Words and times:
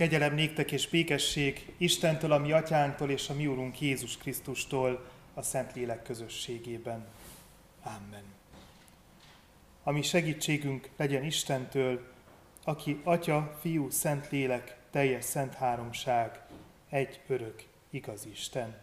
Kegyelem 0.00 0.34
néktek 0.34 0.72
és 0.72 0.88
békesség 0.88 1.72
Istentől, 1.76 2.32
a 2.32 2.38
mi 2.38 2.52
atyánktól 2.52 3.10
és 3.10 3.28
a 3.28 3.34
mi 3.34 3.46
úrunk 3.46 3.80
Jézus 3.80 4.16
Krisztustól 4.16 5.10
a 5.34 5.42
Szentlélek 5.42 6.02
közösségében. 6.02 7.06
Amen. 7.82 8.22
Ami 9.82 10.02
segítségünk 10.02 10.88
legyen 10.96 11.24
Istentől, 11.24 12.12
aki 12.64 13.00
Atya, 13.04 13.58
Fiú, 13.60 13.90
Szentlélek, 13.90 14.76
teljes 14.90 15.24
szent 15.24 15.54
háromság, 15.54 16.40
egy 16.88 17.20
örök, 17.26 17.64
igaz 17.90 18.26
Isten. 18.26 18.76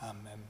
Amen. 0.00 0.44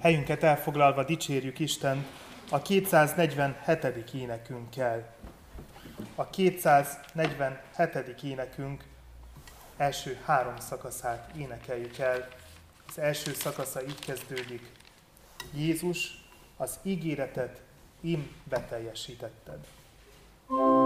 Helyünket 0.00 0.42
elfoglalva 0.42 1.04
dicsérjük 1.04 1.58
Isten 1.58 2.06
a 2.48 2.62
247. 2.62 4.10
énekünkkel 4.14 5.14
a 6.14 6.30
247. 6.30 8.22
énekünk 8.22 8.84
első 9.76 10.18
három 10.24 10.56
szakaszát 10.58 11.30
énekeljük 11.36 11.98
el. 11.98 12.28
Az 12.88 12.98
első 12.98 13.32
szakasza 13.32 13.82
így 13.82 13.98
kezdődik. 13.98 14.72
Jézus, 15.54 16.24
az 16.56 16.78
ígéretet 16.82 17.60
im 18.00 18.30
beteljesítetted. 18.44 19.58
thank 20.48 20.60
you 20.60 20.79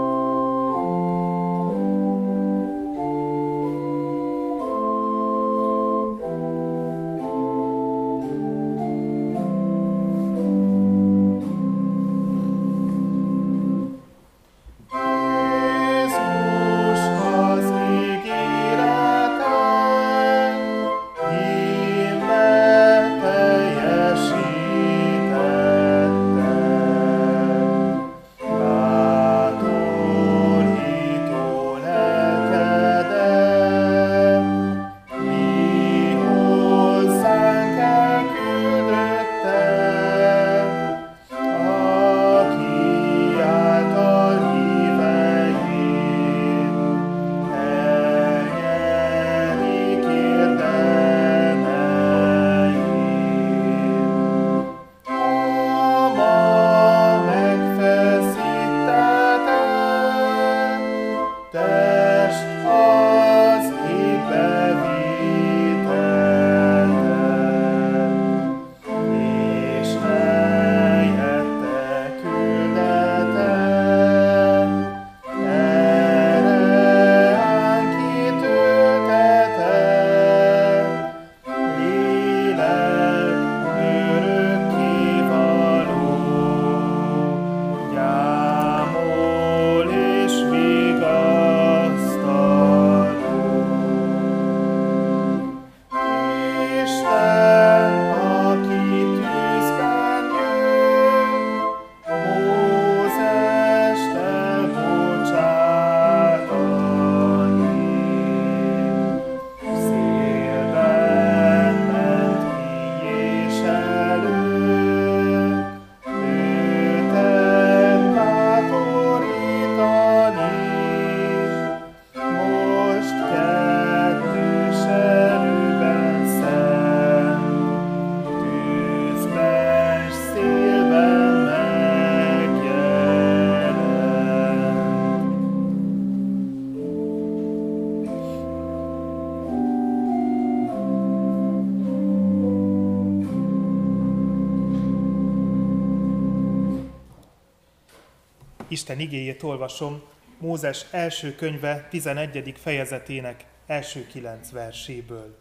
Isten 148.85 148.99
igéjét 148.99 149.43
olvasom 149.43 150.03
Mózes 150.37 150.85
első 150.91 151.35
könyve 151.35 151.87
11. 151.89 152.53
fejezetének 152.57 153.45
első 153.65 154.07
kilenc 154.07 154.51
verséből. 154.51 155.37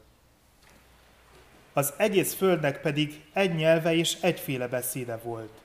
Az 1.73 1.93
egész 1.97 2.35
földnek 2.35 2.81
pedig 2.81 3.25
egy 3.33 3.55
nyelve 3.55 3.95
és 3.95 4.17
egyféle 4.21 4.69
beszéde 4.69 5.17
volt. 5.17 5.63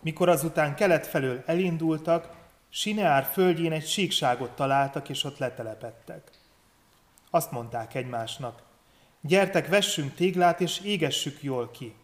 Mikor 0.00 0.28
azután 0.28 0.74
kelet 0.74 1.06
felől 1.06 1.42
elindultak, 1.46 2.36
Sineár 2.68 3.24
földjén 3.32 3.72
egy 3.72 3.86
síkságot 3.86 4.50
találtak, 4.50 5.08
és 5.08 5.24
ott 5.24 5.38
letelepettek. 5.38 6.30
Azt 7.30 7.50
mondták 7.50 7.94
egymásnak, 7.94 8.62
gyertek, 9.20 9.68
vessünk 9.68 10.14
téglát, 10.14 10.60
és 10.60 10.80
égessük 10.80 11.42
jól 11.42 11.70
ki. 11.70 11.94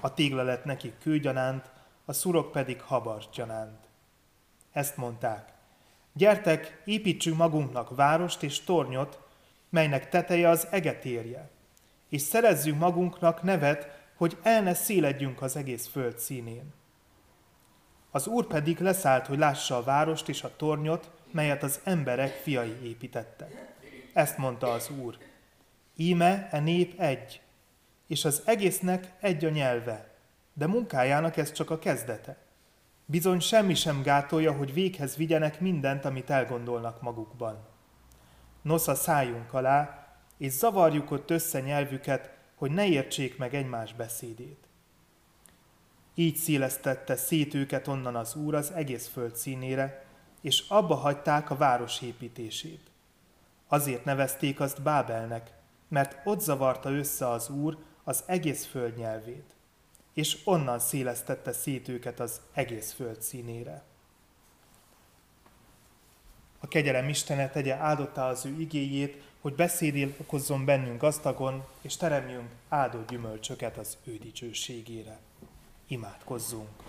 A 0.00 0.14
tégla 0.14 0.42
lett 0.42 0.64
nekik 0.64 0.98
kőgyanánt, 0.98 1.70
a 2.04 2.12
szurok 2.12 2.52
pedig 2.52 2.80
habargyanánt. 2.80 3.83
Ezt 4.74 4.96
mondták. 4.96 5.52
Gyertek, 6.12 6.82
építsünk 6.84 7.36
magunknak 7.36 7.96
várost 7.96 8.42
és 8.42 8.60
tornyot, 8.60 9.20
melynek 9.68 10.08
teteje 10.08 10.48
az 10.48 10.66
eget 10.70 11.04
érje, 11.04 11.50
és 12.08 12.22
szerezzünk 12.22 12.78
magunknak 12.78 13.42
nevet, 13.42 14.02
hogy 14.16 14.36
el 14.42 14.62
ne 14.62 14.74
széledjünk 14.74 15.42
az 15.42 15.56
egész 15.56 15.86
föld 15.86 16.18
színén. 16.18 16.72
Az 18.10 18.26
úr 18.26 18.46
pedig 18.46 18.80
leszállt, 18.80 19.26
hogy 19.26 19.38
lássa 19.38 19.76
a 19.76 19.82
várost 19.82 20.28
és 20.28 20.42
a 20.42 20.56
tornyot, 20.56 21.10
melyet 21.30 21.62
az 21.62 21.80
emberek 21.84 22.32
fiai 22.32 22.76
építettek. 22.82 23.74
Ezt 24.12 24.38
mondta 24.38 24.70
az 24.70 24.90
úr. 24.90 25.18
Íme 25.96 26.48
e 26.50 26.60
nép 26.60 27.00
egy, 27.00 27.40
és 28.06 28.24
az 28.24 28.42
egésznek 28.44 29.12
egy 29.20 29.44
a 29.44 29.50
nyelve, 29.50 30.14
de 30.52 30.66
munkájának 30.66 31.36
ez 31.36 31.52
csak 31.52 31.70
a 31.70 31.78
kezdete. 31.78 32.43
Bizony 33.06 33.40
semmi 33.40 33.74
sem 33.74 34.02
gátolja, 34.02 34.52
hogy 34.52 34.72
véghez 34.72 35.16
vigyenek 35.16 35.60
mindent, 35.60 36.04
amit 36.04 36.30
elgondolnak 36.30 37.02
magukban. 37.02 37.66
Nosza 38.62 38.94
szálljunk 38.94 39.52
alá, 39.52 40.06
és 40.38 40.52
zavarjuk 40.52 41.10
ott 41.10 41.30
össze 41.30 41.60
nyelvüket, 41.60 42.30
hogy 42.54 42.70
ne 42.70 42.86
értsék 42.86 43.38
meg 43.38 43.54
egymás 43.54 43.94
beszédét. 43.94 44.68
Így 46.14 46.36
szélesztette 46.36 47.16
szét 47.16 47.54
őket 47.54 47.88
onnan 47.88 48.16
az 48.16 48.34
Úr 48.34 48.54
az 48.54 48.72
egész 48.72 49.08
föld 49.08 49.36
színére, 49.36 50.04
és 50.40 50.64
abba 50.68 50.94
hagyták 50.94 51.50
a 51.50 51.56
város 51.56 52.00
építését. 52.00 52.90
Azért 53.68 54.04
nevezték 54.04 54.60
azt 54.60 54.82
Bábelnek, 54.82 55.52
mert 55.88 56.20
ott 56.24 56.40
zavarta 56.40 56.90
össze 56.90 57.28
az 57.28 57.48
Úr 57.48 57.78
az 58.04 58.22
egész 58.26 58.64
föld 58.64 58.96
nyelvét 58.96 59.54
és 60.14 60.38
onnan 60.44 60.78
szélesztette 60.78 61.52
szét 61.52 61.88
őket 61.88 62.20
az 62.20 62.40
egész 62.52 62.92
föld 62.92 63.22
színére. 63.22 63.82
A 66.58 66.68
kegyelem 66.68 67.08
Istene 67.08 67.50
tegye 67.50 67.74
áldottá 67.74 68.28
az 68.28 68.44
ő 68.44 68.60
igéjét, 68.60 69.22
hogy 69.40 69.54
beszédél 69.54 70.14
okozzon 70.16 70.64
bennünk 70.64 71.00
gazdagon, 71.00 71.64
és 71.80 71.96
teremjünk 71.96 72.50
áldott 72.68 73.08
gyümölcsöket 73.08 73.76
az 73.76 73.96
ő 74.04 74.16
dicsőségére. 74.16 75.18
Imádkozzunk! 75.86 76.82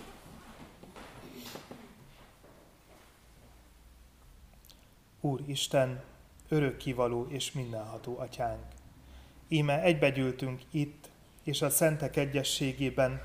Úr 5.21 5.41
Isten, 5.45 6.03
örökkivaló 6.49 7.27
és 7.29 7.51
mindenható 7.51 8.19
atyánk. 8.19 8.63
Íme 9.47 9.81
egybegyűltünk 9.81 10.61
itt, 10.71 11.04
és 11.45 11.61
a 11.61 11.69
szentek 11.69 12.15
egyességében, 12.15 13.21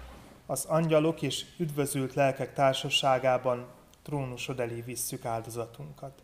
az 0.46 0.64
angyalok 0.64 1.22
és 1.22 1.44
üdvözült 1.56 2.14
lelkek 2.14 2.54
társaságában 2.54 3.66
trónusod 4.02 4.60
elé 4.60 4.80
visszük 4.80 5.24
áldozatunkat. 5.24 6.22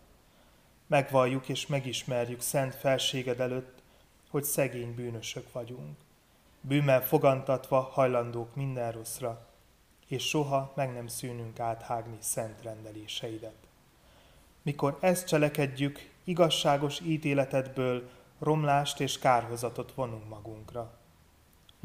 Megvalljuk 0.87 1.48
és 1.48 1.66
megismerjük 1.66 2.40
szent 2.40 2.75
felséged 2.75 3.40
előtt, 3.40 3.82
hogy 4.31 4.44
szegény 4.44 4.94
bűnösök 4.94 5.52
vagyunk. 5.52 5.96
Bűmmel 6.60 7.02
fogantatva 7.02 7.81
hajlandók 7.81 8.54
minden 8.54 8.93
rosszra, 8.93 9.46
és 10.06 10.28
soha 10.28 10.72
meg 10.75 10.93
nem 10.93 11.06
szűnünk 11.06 11.60
áthágni 11.60 12.16
szent 12.20 12.62
rendeléseidet. 12.62 13.56
Mikor 14.62 14.98
ezt 15.00 15.26
cselekedjük, 15.26 16.10
igazságos 16.25 17.00
ítéletedből 17.00 18.08
romlást 18.38 19.00
és 19.00 19.19
kárhozatot 19.19 19.93
vonunk 19.93 20.28
magunkra. 20.28 20.90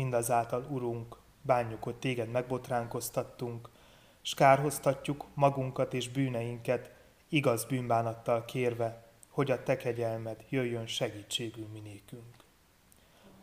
Mindazáltal, 0.01 0.67
Urunk, 0.69 1.17
bánjuk, 1.41 1.83
hogy 1.83 1.95
téged 1.95 2.29
megbotránkoztattunk, 2.29 3.69
s 4.21 4.33
kárhoztatjuk 4.33 5.25
magunkat 5.33 5.93
és 5.93 6.09
bűneinket, 6.09 6.91
igaz 7.29 7.65
bűnbánattal 7.65 8.45
kérve, 8.45 9.03
hogy 9.29 9.51
a 9.51 9.63
te 9.63 9.77
kegyelmed 9.77 10.45
jöjjön 10.49 10.87
segítségül 10.87 11.67
minékünk. 11.73 12.35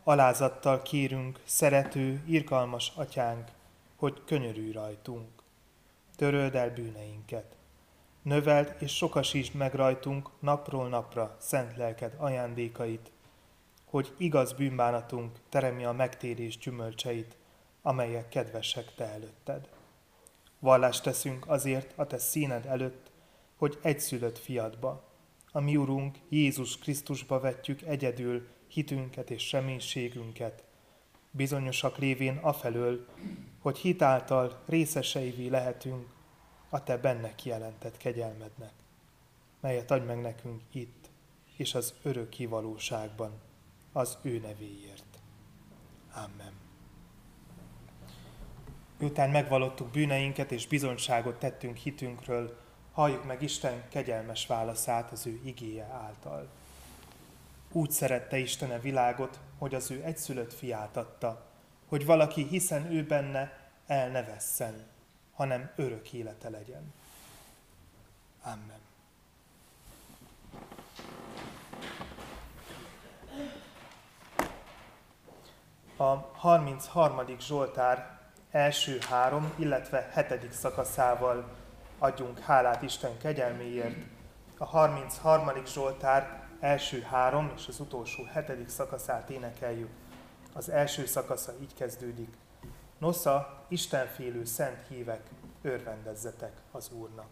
Alázattal 0.03 0.81
kérünk, 0.81 1.39
szerető, 1.43 2.23
irgalmas 2.25 2.91
atyánk, 2.95 3.47
hogy 3.95 4.21
könyörülj 4.25 4.71
rajtunk. 4.71 5.29
Töröld 6.15 6.55
el 6.55 6.73
bűneinket. 6.73 7.55
Növeld 8.21 8.75
és 8.79 8.95
sokasítsd 8.95 9.55
meg 9.55 9.73
rajtunk 9.73 10.29
napról 10.39 10.89
napra 10.89 11.35
szent 11.39 11.77
lelked 11.77 12.13
ajándékait, 12.17 13.11
hogy 13.89 14.13
igaz 14.17 14.53
bűnbánatunk 14.53 15.37
teremje 15.49 15.87
a 15.87 15.93
megtérés 15.93 16.57
gyümölcseit, 16.57 17.37
amelyek 17.81 18.29
kedvesek 18.29 18.95
te 18.95 19.05
előtted. 19.05 19.69
Vallást 20.59 21.03
teszünk 21.03 21.47
azért 21.47 21.93
a 21.95 22.07
te 22.07 22.17
színed 22.17 22.65
előtt, 22.65 23.11
hogy 23.55 23.79
egyszülött 23.81 24.37
fiadba, 24.37 25.03
a 25.51 25.59
mi 25.59 25.75
Urunk 25.75 26.17
Jézus 26.29 26.77
Krisztusba 26.77 27.39
vetjük 27.39 27.81
egyedül 27.81 28.47
hitünket 28.67 29.29
és 29.29 29.51
reménységünket, 29.51 30.63
bizonyosak 31.31 31.97
lévén 31.97 32.37
afelől, 32.37 33.07
hogy 33.59 33.77
hitáltal 33.77 34.63
részeseivé 34.65 35.47
lehetünk 35.47 36.07
a 36.69 36.83
Te 36.83 36.97
benne 36.97 37.35
kijelentett 37.35 37.97
kegyelmednek, 37.97 38.73
melyet 39.59 39.91
adj 39.91 40.05
meg 40.05 40.21
nekünk 40.21 40.61
itt 40.71 41.09
és 41.57 41.73
az 41.73 41.93
örök 42.03 42.29
kivalóságban, 42.29 43.31
az 43.93 44.17
ő 44.21 44.39
nevéért. 44.39 45.19
Amen. 46.13 46.53
Miután 48.97 49.29
megvalottuk 49.29 49.87
bűneinket 49.87 50.51
és 50.51 50.67
bizonyságot 50.67 51.39
tettünk 51.39 51.77
hitünkről, 51.77 52.57
halljuk 52.91 53.25
meg 53.25 53.41
Isten 53.41 53.83
kegyelmes 53.89 54.47
válaszát 54.47 55.11
az 55.11 55.25
ő 55.25 55.39
igéje 55.43 55.83
által. 55.83 56.49
Úgy 57.71 57.91
szerette 57.91 58.37
Isten 58.37 58.71
a 58.71 58.79
világot, 58.79 59.39
hogy 59.57 59.75
az 59.75 59.91
ő 59.91 60.03
egyszülött 60.03 60.53
fiát 60.53 60.97
adta, 60.97 61.45
hogy 61.87 62.05
valaki, 62.05 62.47
hiszen 62.47 62.91
ő 62.91 63.03
benne, 63.03 63.69
el 63.87 64.09
ne 64.09 64.23
vesszen, 64.23 64.87
hanem 65.33 65.71
örök 65.75 66.13
élete 66.13 66.49
legyen. 66.49 66.93
Amen. 68.43 68.88
A 76.01 76.31
33. 76.33 77.21
Zsoltár 77.39 78.19
első 78.51 78.97
három, 79.09 79.53
illetve 79.55 80.09
hetedik 80.11 80.51
szakaszával 80.51 81.49
adjunk 81.97 82.39
hálát 82.39 82.81
Isten 82.81 83.17
kegyelméért. 83.17 83.95
A 84.57 84.65
33. 84.65 85.65
Zsoltár 85.65 86.43
első 86.59 87.01
három 87.01 87.51
és 87.55 87.67
az 87.67 87.79
utolsó 87.79 88.23
hetedik 88.23 88.69
szakaszát 88.69 89.29
énekeljük. 89.29 89.89
Az 90.53 90.69
első 90.69 91.05
szakasza 91.05 91.51
így 91.61 91.73
kezdődik. 91.73 92.33
Nosza, 92.97 93.63
Istenfélő 93.67 94.45
szent 94.45 94.87
hívek, 94.87 95.21
örvendezzetek 95.61 96.53
az 96.71 96.91
Úrnak. 96.91 97.29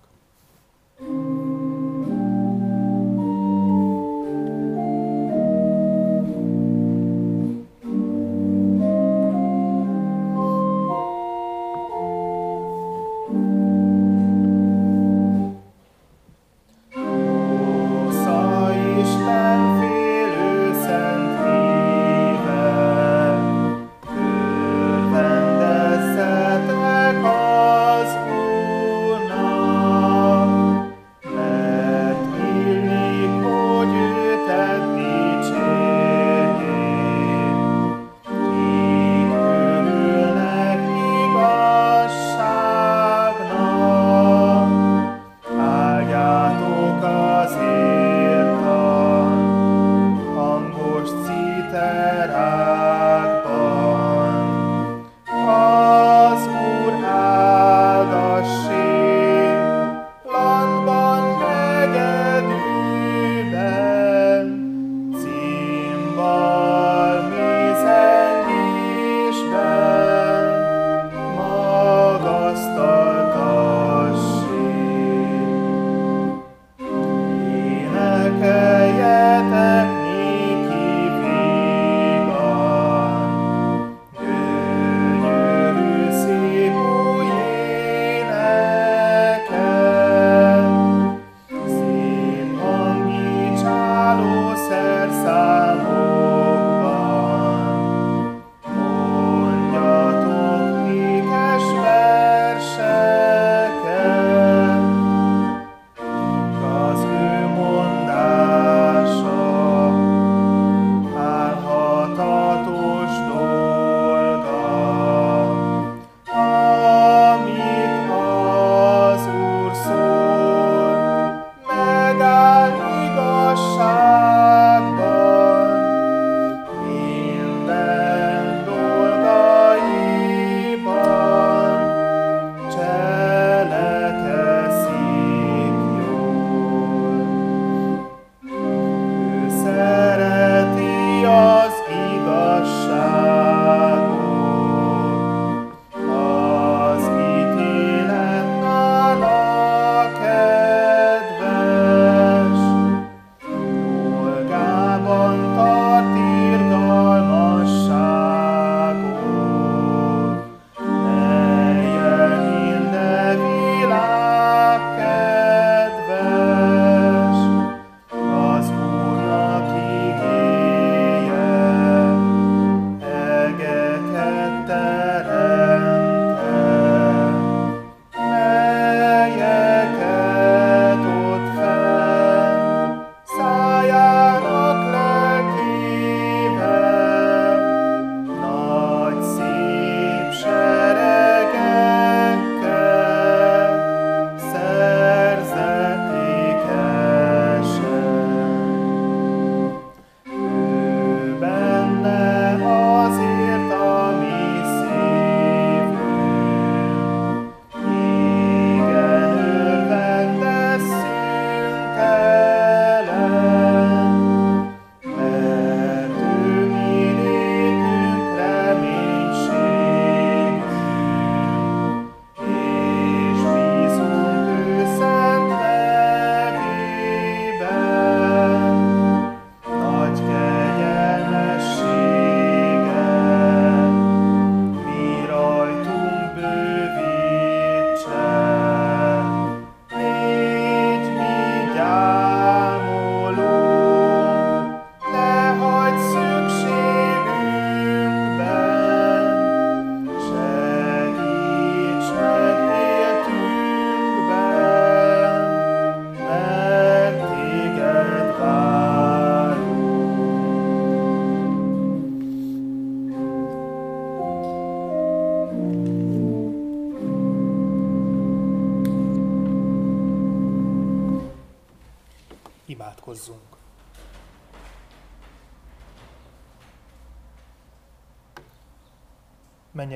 thank 0.98 1.10
you 1.10 1.37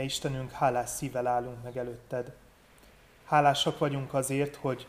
Menje 0.01 0.15
Istenünk, 0.15 0.51
hálás 0.51 0.89
szívvel 0.89 1.27
állunk 1.27 1.63
meg 1.63 1.77
előtted. 1.77 2.35
Hálásak 3.25 3.77
vagyunk 3.77 4.13
azért, 4.13 4.55
hogy 4.55 4.87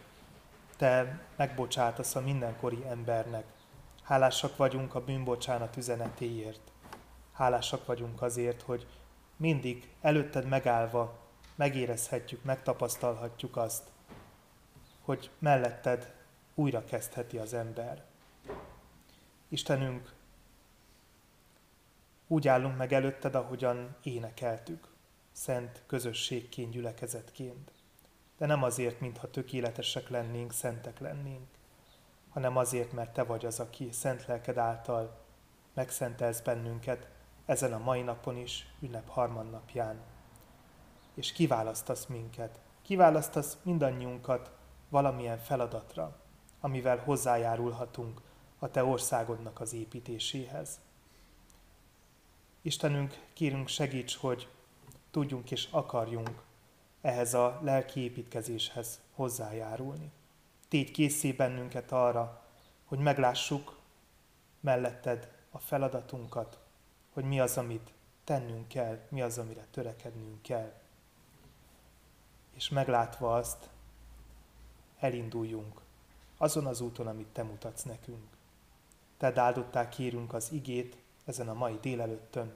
Te 0.76 1.20
megbocsátasz 1.36 2.14
a 2.14 2.20
mindenkori 2.20 2.84
embernek. 2.88 3.44
Hálásak 4.02 4.56
vagyunk 4.56 4.94
a 4.94 5.04
bűnbocsánat 5.04 5.76
üzenetéért. 5.76 6.60
Hálásak 7.32 7.86
vagyunk 7.86 8.22
azért, 8.22 8.62
hogy 8.62 8.86
mindig 9.36 9.88
előtted 10.00 10.48
megállva 10.48 11.18
megérezhetjük, 11.54 12.44
megtapasztalhatjuk 12.44 13.56
azt, 13.56 13.82
hogy 15.00 15.30
melletted 15.38 16.14
újra 16.54 16.84
kezdheti 16.84 17.38
az 17.38 17.54
ember. 17.54 18.04
Istenünk, 19.48 20.12
úgy 22.26 22.48
állunk 22.48 22.76
meg 22.76 22.92
előtted, 22.92 23.34
ahogyan 23.34 23.96
énekeltük, 24.02 24.90
szent 25.32 25.82
közösségként, 25.86 26.70
gyülekezetként. 26.70 27.72
De 28.38 28.46
nem 28.46 28.62
azért, 28.62 29.00
mintha 29.00 29.30
tökéletesek 29.30 30.08
lennénk, 30.08 30.52
szentek 30.52 30.98
lennénk, 30.98 31.46
hanem 32.28 32.56
azért, 32.56 32.92
mert 32.92 33.12
Te 33.12 33.22
vagy 33.22 33.46
az, 33.46 33.60
aki 33.60 33.88
szent 33.92 34.26
lelked 34.26 34.58
által 34.58 35.20
megszentelsz 35.74 36.40
bennünket 36.40 37.08
ezen 37.46 37.72
a 37.72 37.78
mai 37.78 38.02
napon 38.02 38.36
is, 38.36 38.74
ünnep 38.80 39.08
harmadnapján. 39.08 40.00
És 41.14 41.32
kiválasztasz 41.32 42.06
minket, 42.06 42.60
kiválasztasz 42.82 43.56
mindannyiunkat 43.62 44.50
valamilyen 44.88 45.38
feladatra, 45.38 46.16
amivel 46.60 46.98
hozzájárulhatunk 46.98 48.20
a 48.58 48.70
Te 48.70 48.84
országodnak 48.84 49.60
az 49.60 49.72
építéséhez. 49.72 50.80
Istenünk, 52.62 53.26
kérünk 53.32 53.68
segíts, 53.68 54.16
hogy 54.16 54.48
tudjunk 55.12 55.50
és 55.50 55.68
akarjunk 55.70 56.42
ehhez 57.00 57.34
a 57.34 57.60
lelki 57.62 58.00
építkezéshez 58.00 59.00
hozzájárulni. 59.14 60.10
Tégy 60.68 60.90
készé 60.90 61.32
bennünket 61.32 61.92
arra, 61.92 62.42
hogy 62.84 62.98
meglássuk 62.98 63.78
melletted 64.60 65.32
a 65.50 65.58
feladatunkat, 65.58 66.58
hogy 67.12 67.24
mi 67.24 67.40
az, 67.40 67.58
amit 67.58 67.92
tennünk 68.24 68.68
kell, 68.68 68.98
mi 69.08 69.22
az, 69.22 69.38
amire 69.38 69.66
törekednünk 69.70 70.42
kell. 70.42 70.72
És 72.54 72.68
meglátva 72.68 73.34
azt, 73.34 73.70
elinduljunk 74.98 75.80
azon 76.36 76.66
az 76.66 76.80
úton, 76.80 77.06
amit 77.06 77.26
Te 77.26 77.42
mutatsz 77.42 77.82
nekünk. 77.82 78.28
Te 79.16 79.40
áldották 79.40 79.88
kérünk 79.88 80.32
az 80.32 80.52
igét 80.52 80.96
ezen 81.24 81.48
a 81.48 81.54
mai 81.54 81.78
délelőttön. 81.80 82.54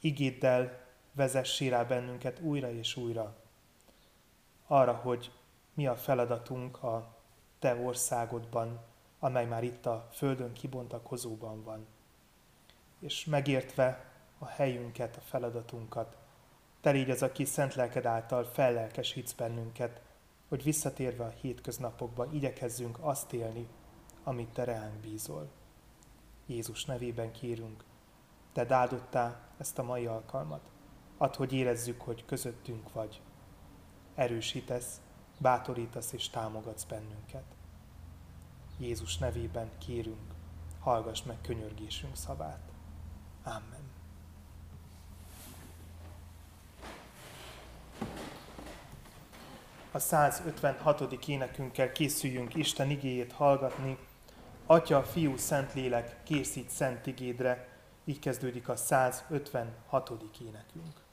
Igéddel 0.00 0.83
vezessé 1.14 1.68
rá 1.68 1.84
bennünket 1.84 2.40
újra 2.40 2.70
és 2.70 2.96
újra 2.96 3.42
arra, 4.66 4.92
hogy 4.92 5.30
mi 5.74 5.86
a 5.86 5.96
feladatunk 5.96 6.82
a 6.82 7.16
Te 7.58 7.74
országodban, 7.74 8.80
amely 9.18 9.46
már 9.46 9.62
itt 9.62 9.86
a 9.86 10.08
Földön 10.12 10.52
kibontakozóban 10.52 11.62
van. 11.62 11.86
És 12.98 13.24
megértve 13.24 14.12
a 14.38 14.46
helyünket, 14.46 15.16
a 15.16 15.20
feladatunkat, 15.20 16.16
Te 16.80 16.90
légy 16.90 17.10
az, 17.10 17.22
aki 17.22 17.44
szent 17.44 17.74
lelked 17.74 18.06
által 18.06 18.44
fellelkesítsz 18.44 19.32
bennünket, 19.32 20.00
hogy 20.48 20.62
visszatérve 20.62 21.24
a 21.24 21.34
hétköznapokba 21.40 22.26
igyekezzünk 22.32 22.98
azt 23.00 23.32
élni, 23.32 23.68
amit 24.24 24.48
Te 24.48 24.64
reánk 24.64 24.94
bízol. 24.94 25.50
Jézus 26.46 26.84
nevében 26.84 27.32
kérünk, 27.32 27.84
Te 28.52 28.74
áldottá 28.74 29.40
ezt 29.58 29.78
a 29.78 29.82
mai 29.82 30.06
alkalmat. 30.06 30.73
Add, 31.16 31.36
hogy 31.36 31.52
érezzük, 31.52 32.00
hogy 32.00 32.24
közöttünk 32.24 32.92
vagy. 32.92 33.20
Erősítesz, 34.14 35.00
bátorítasz 35.38 36.12
és 36.12 36.28
támogatsz 36.28 36.84
bennünket. 36.84 37.44
Jézus 38.78 39.18
nevében 39.18 39.70
kérünk, 39.78 40.34
hallgass 40.80 41.22
meg 41.22 41.36
könyörgésünk 41.40 42.16
szavát. 42.16 42.70
Amen. 43.44 43.84
a 49.94 49.98
156. 49.98 51.26
énekünkkel 51.26 51.92
készüljünk 51.92 52.54
Isten 52.54 52.90
igéjét 52.90 53.32
hallgatni. 53.32 53.98
Atya, 54.66 55.02
Fiú, 55.02 55.36
Szentlélek, 55.36 56.22
készít 56.22 56.70
szent 56.70 57.06
igédre. 57.06 57.68
Így 58.04 58.18
kezdődik 58.18 58.68
a 58.68 58.76
156. 58.76 60.10
énekünk. 60.40 61.03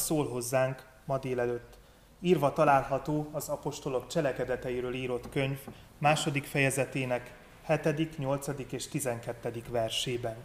Szól 0.00 0.28
hozzánk 0.28 0.86
ma 1.04 1.18
délelőtt. 1.18 1.78
Írva 2.20 2.52
található 2.52 3.28
az 3.32 3.48
apostolok 3.48 4.06
cselekedeteiről 4.06 4.94
írott 4.94 5.28
könyv 5.28 5.58
második 5.98 6.44
fejezetének 6.44 7.34
7., 7.66 8.18
8. 8.18 8.46
és 8.70 8.88
12. 8.88 9.62
versében. 9.68 10.36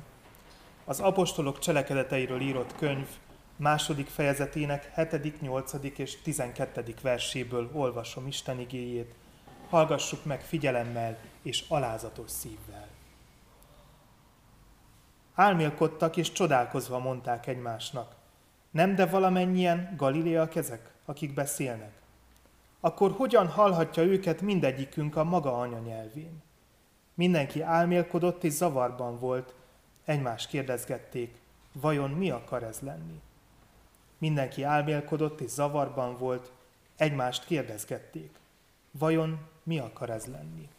Az 0.86 1.00
apostolok 1.00 1.60
cselekedeteiről 1.60 2.42
írott 2.42 2.76
könyv 2.76 3.08
második 3.56 4.08
fejezetének 4.08 4.92
7., 4.96 5.42
8. 5.42 5.74
és 5.96 6.22
12. 6.22 6.94
verséből 7.02 7.70
olvasom 7.74 8.28
Isten 8.28 8.60
igéjét. 8.60 9.14
Hallgassuk 9.70 10.26
meg 10.26 10.42
figyelemmel 10.42 11.18
és 11.42 11.64
alázatos 11.68 12.32
szívvel. 12.32 12.88
Álmélkodtak 15.36 16.18
és 16.18 16.32
csodálkozva 16.32 17.00
mondták 17.00 17.48
egymásnak. 17.48 18.16
Nem 18.76 18.96
de 18.96 19.06
valamennyien 19.06 19.94
galileak 19.98 20.56
ezek, 20.56 20.94
akik 21.06 21.34
beszélnek? 21.34 21.92
Akkor 22.80 23.12
hogyan 23.12 23.48
hallhatja 23.48 24.04
őket 24.04 24.42
mindegyikünk 24.42 25.16
a 25.16 25.24
maga 25.24 25.60
anyanyelvén? 25.60 26.42
Mindenki 27.14 27.62
álmélkodott 27.62 28.44
és 28.44 28.52
zavarban 28.52 29.20
volt, 29.20 29.54
egymást 30.06 30.50
kérdezgették, 30.50 31.36
vajon 31.72 32.10
mi 32.10 32.30
akar 32.30 32.64
ez 32.64 32.80
lenni? 32.80 33.22
Mindenki 34.18 34.64
álmélkodott 34.64 35.40
és 35.40 35.50
zavarban 35.50 36.18
volt, 36.18 36.52
egymást 36.96 37.46
kérdezgették, 37.46 38.36
vajon 38.92 39.40
mi 39.64 39.80
akar 39.80 40.10
ez 40.10 40.26
lenni? 40.26 40.70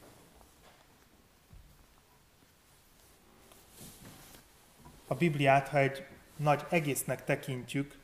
a 5.07 5.15
Bibliát, 5.15 5.69
ha 5.69 5.79
egy 5.79 6.07
nagy 6.37 6.65
egésznek 6.71 7.25
tekintjük, 7.25 7.99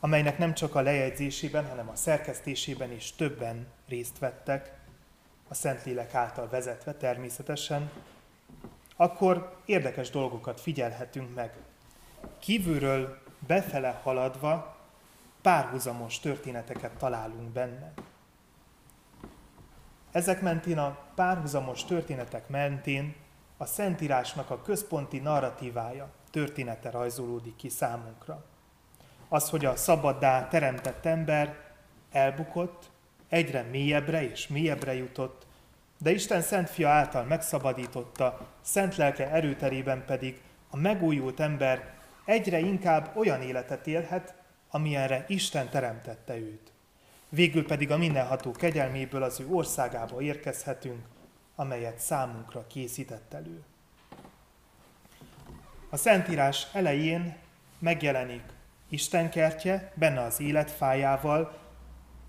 amelynek 0.00 0.38
nem 0.38 0.54
csak 0.54 0.74
a 0.74 0.80
lejegyzésében, 0.80 1.68
hanem 1.68 1.88
a 1.88 1.96
szerkesztésében 1.96 2.92
is 2.92 3.12
többen 3.12 3.66
részt 3.88 4.18
vettek, 4.18 4.72
a 5.48 5.54
Szentlélek 5.54 6.14
által 6.14 6.48
vezetve 6.48 6.92
természetesen, 6.92 7.90
akkor 8.96 9.56
érdekes 9.64 10.10
dolgokat 10.10 10.60
figyelhetünk 10.60 11.34
meg. 11.34 11.56
Kívülről 12.38 13.18
befele 13.46 14.00
haladva 14.02 14.76
párhuzamos 15.42 16.20
történeteket 16.20 16.92
találunk 16.92 17.50
benne. 17.50 17.92
Ezek 20.12 20.40
mentén 20.40 20.78
a 20.78 20.98
párhuzamos 21.14 21.84
történetek 21.84 22.48
mentén 22.48 23.14
a 23.56 23.64
Szentírásnak 23.64 24.50
a 24.50 24.62
központi 24.62 25.18
narratívája, 25.18 26.08
története 26.36 26.90
rajzolódik 26.90 27.56
ki 27.56 27.68
számunkra. 27.68 28.44
Az, 29.28 29.50
hogy 29.50 29.64
a 29.64 29.76
szabaddá 29.76 30.48
teremtett 30.48 31.06
ember 31.06 31.56
elbukott, 32.12 32.90
egyre 33.28 33.62
mélyebbre 33.62 34.30
és 34.30 34.48
mélyebbre 34.48 34.94
jutott, 34.94 35.46
de 35.98 36.10
Isten 36.10 36.42
Szent 36.42 36.70
Fia 36.70 36.88
által 36.88 37.24
megszabadította, 37.24 38.48
szent 38.60 38.96
lelke 38.96 39.30
erőterében 39.30 40.04
pedig 40.04 40.40
a 40.70 40.76
megújult 40.76 41.40
ember 41.40 41.94
egyre 42.24 42.58
inkább 42.58 43.16
olyan 43.16 43.42
életet 43.42 43.86
élhet, 43.86 44.34
amilyenre 44.70 45.24
Isten 45.28 45.68
teremtette 45.68 46.36
őt. 46.36 46.72
Végül 47.28 47.66
pedig 47.66 47.90
a 47.90 47.96
mindenható 47.96 48.50
kegyelméből 48.50 49.22
az 49.22 49.40
ő 49.40 49.46
országába 49.48 50.20
érkezhetünk, 50.20 51.04
amelyet 51.54 51.98
számunkra 51.98 52.66
készített 52.66 53.34
elő. 53.34 53.64
A 55.96 55.98
Szentírás 55.98 56.66
elején 56.72 57.36
megjelenik 57.78 58.42
Isten 58.88 59.30
kertje, 59.30 59.92
benne 59.94 60.20
az 60.20 60.40
élet 60.40 60.70
fájával, 60.70 61.58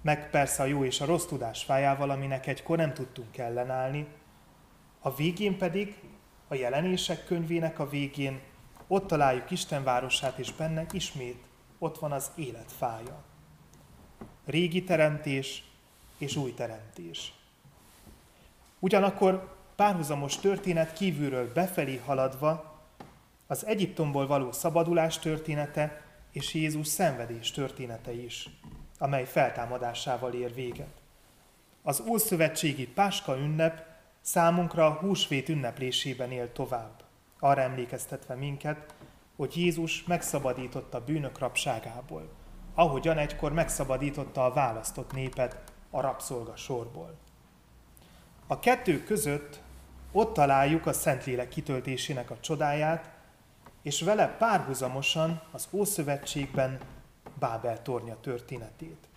meg 0.01 0.29
persze 0.29 0.63
a 0.63 0.65
jó 0.65 0.83
és 0.83 1.01
a 1.01 1.05
rossz 1.05 1.25
tudás 1.25 1.63
fájával, 1.63 2.09
aminek 2.09 2.47
egykor 2.47 2.77
nem 2.77 2.93
tudtunk 2.93 3.37
ellenállni. 3.37 4.07
A 5.01 5.15
végén 5.15 5.57
pedig, 5.57 5.95
a 6.47 6.55
jelenések 6.55 7.25
könyvének 7.25 7.79
a 7.79 7.89
végén 7.89 8.39
ott 8.87 9.07
találjuk 9.07 9.51
Isten 9.51 9.83
városát, 9.83 10.37
és 10.37 10.53
benne 10.53 10.85
ismét 10.91 11.43
ott 11.79 11.99
van 11.99 12.11
az 12.11 12.31
élet 12.35 12.71
fája. 12.77 13.23
Régi 14.45 14.83
teremtés 14.83 15.63
és 16.17 16.35
új 16.35 16.53
teremtés. 16.53 17.33
Ugyanakkor 18.79 19.55
párhuzamos 19.75 20.37
történet 20.37 20.93
kívülről 20.93 21.51
befelé 21.53 22.01
haladva 22.05 22.75
az 23.47 23.65
Egyiptomból 23.65 24.27
való 24.27 24.51
szabadulás 24.51 25.19
története 25.19 26.01
és 26.31 26.53
Jézus 26.53 26.87
szenvedés 26.87 27.51
története 27.51 28.11
is, 28.11 28.49
amely 28.99 29.25
feltámadásával 29.25 30.33
ér 30.33 30.53
véget. 30.53 31.01
Az 31.83 32.03
Ószövetségi 32.07 32.87
Páska 32.87 33.37
ünnep 33.37 33.85
számunkra 34.21 34.85
a 34.85 34.93
húsvét 34.93 35.49
ünneplésében 35.49 36.31
él 36.31 36.51
tovább, 36.51 37.03
arra 37.39 37.61
emlékeztetve 37.61 38.35
minket, 38.35 38.95
hogy 39.35 39.57
Jézus 39.57 40.03
megszabadította 40.03 41.03
bűnök 41.03 41.39
rabságából, 41.39 42.29
ahogyan 42.73 43.17
egykor 43.17 43.53
megszabadította 43.53 44.45
a 44.45 44.53
választott 44.53 45.13
népet 45.13 45.57
a 45.89 46.01
rabszolga 46.01 46.55
sorból. 46.55 47.17
A 48.47 48.59
kettő 48.59 49.03
között 49.03 49.59
ott 50.11 50.33
találjuk 50.33 50.85
a 50.85 50.93
Szentlélek 50.93 51.49
kitöltésének 51.49 52.31
a 52.31 52.39
csodáját, 52.39 53.16
és 53.81 54.01
vele 54.01 54.27
párhuzamosan 54.27 55.41
az 55.51 55.67
Ószövetségben 55.71 56.79
Bábel 57.39 57.81
tornya 57.81 58.19
történetét. 58.19 59.07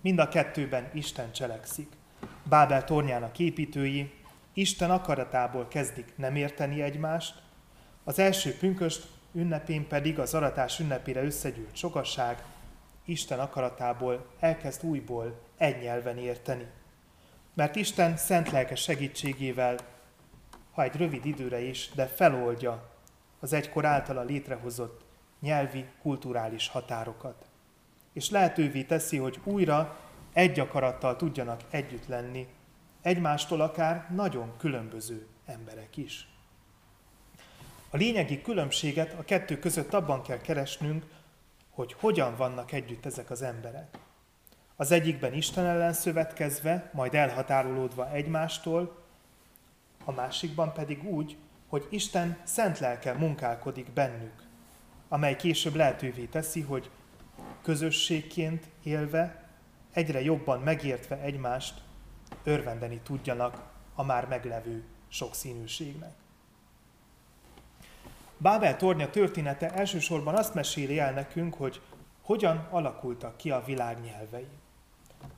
Mind 0.00 0.18
a 0.18 0.28
kettőben 0.28 0.90
Isten 0.92 1.32
cselekszik. 1.32 1.92
Bábel 2.42 2.84
tornyának 2.84 3.38
építői 3.38 4.12
Isten 4.52 4.90
akaratából 4.90 5.68
kezdik 5.68 6.12
nem 6.16 6.36
érteni 6.36 6.82
egymást, 6.82 7.42
az 8.04 8.18
első 8.18 8.56
pünköst 8.56 9.08
ünnepén 9.32 9.88
pedig 9.88 10.18
az 10.18 10.34
aratás 10.34 10.80
ünnepére 10.80 11.22
összegyűlt 11.22 11.76
sokasság 11.76 12.44
Isten 13.04 13.38
akaratából 13.38 14.26
elkezd 14.40 14.84
újból 14.84 15.40
egy 15.56 15.82
nyelven 15.82 16.18
érteni. 16.18 16.66
Mert 17.54 17.76
Isten 17.76 18.16
szent 18.16 18.50
lelke 18.50 18.74
segítségével, 18.74 19.76
ha 20.72 20.82
egy 20.82 20.96
rövid 20.96 21.24
időre 21.24 21.60
is, 21.60 21.90
de 21.94 22.06
feloldja 22.06 22.95
az 23.40 23.52
egykor 23.52 23.84
általa 23.84 24.22
létrehozott 24.22 25.04
nyelvi, 25.40 25.88
kulturális 26.02 26.68
határokat. 26.68 27.44
És 28.12 28.30
lehetővé 28.30 28.82
teszi, 28.82 29.16
hogy 29.16 29.40
újra 29.44 29.98
egy 30.32 30.60
akarattal 30.60 31.16
tudjanak 31.16 31.60
együtt 31.70 32.06
lenni, 32.06 32.48
egymástól 33.02 33.60
akár 33.60 34.06
nagyon 34.14 34.56
különböző 34.56 35.26
emberek 35.46 35.96
is. 35.96 36.28
A 37.90 37.96
lényegi 37.96 38.42
különbséget 38.42 39.18
a 39.18 39.24
kettő 39.24 39.58
között 39.58 39.94
abban 39.94 40.22
kell 40.22 40.40
keresnünk, 40.40 41.04
hogy 41.70 41.92
hogyan 41.92 42.36
vannak 42.36 42.72
együtt 42.72 43.06
ezek 43.06 43.30
az 43.30 43.42
emberek. 43.42 43.98
Az 44.76 44.90
egyikben 44.90 45.32
Isten 45.32 45.64
ellen 45.64 45.92
szövetkezve, 45.92 46.90
majd 46.94 47.14
elhatárolódva 47.14 48.10
egymástól, 48.12 49.04
a 50.04 50.12
másikban 50.12 50.72
pedig 50.72 51.04
úgy, 51.04 51.36
hogy 51.76 51.86
Isten 51.90 52.38
szent 52.44 52.78
lelke 52.78 53.12
munkálkodik 53.12 53.92
bennük, 53.92 54.42
amely 55.08 55.36
később 55.36 55.74
lehetővé 55.74 56.24
teszi, 56.24 56.60
hogy 56.60 56.90
közösségként 57.62 58.68
élve, 58.82 59.48
egyre 59.92 60.22
jobban 60.22 60.60
megértve 60.60 61.20
egymást, 61.20 61.82
örvendeni 62.44 63.00
tudjanak 63.02 63.62
a 63.94 64.02
már 64.02 64.28
meglevő 64.28 64.84
sokszínűségnek. 65.08 66.12
Bábel 68.38 68.76
tornya 68.76 69.10
története 69.10 69.72
elsősorban 69.72 70.34
azt 70.34 70.54
meséli 70.54 70.98
el 70.98 71.12
nekünk, 71.12 71.54
hogy 71.54 71.80
hogyan 72.22 72.66
alakultak 72.70 73.36
ki 73.36 73.50
a 73.50 73.62
világ 73.66 74.00
nyelvei. 74.00 74.48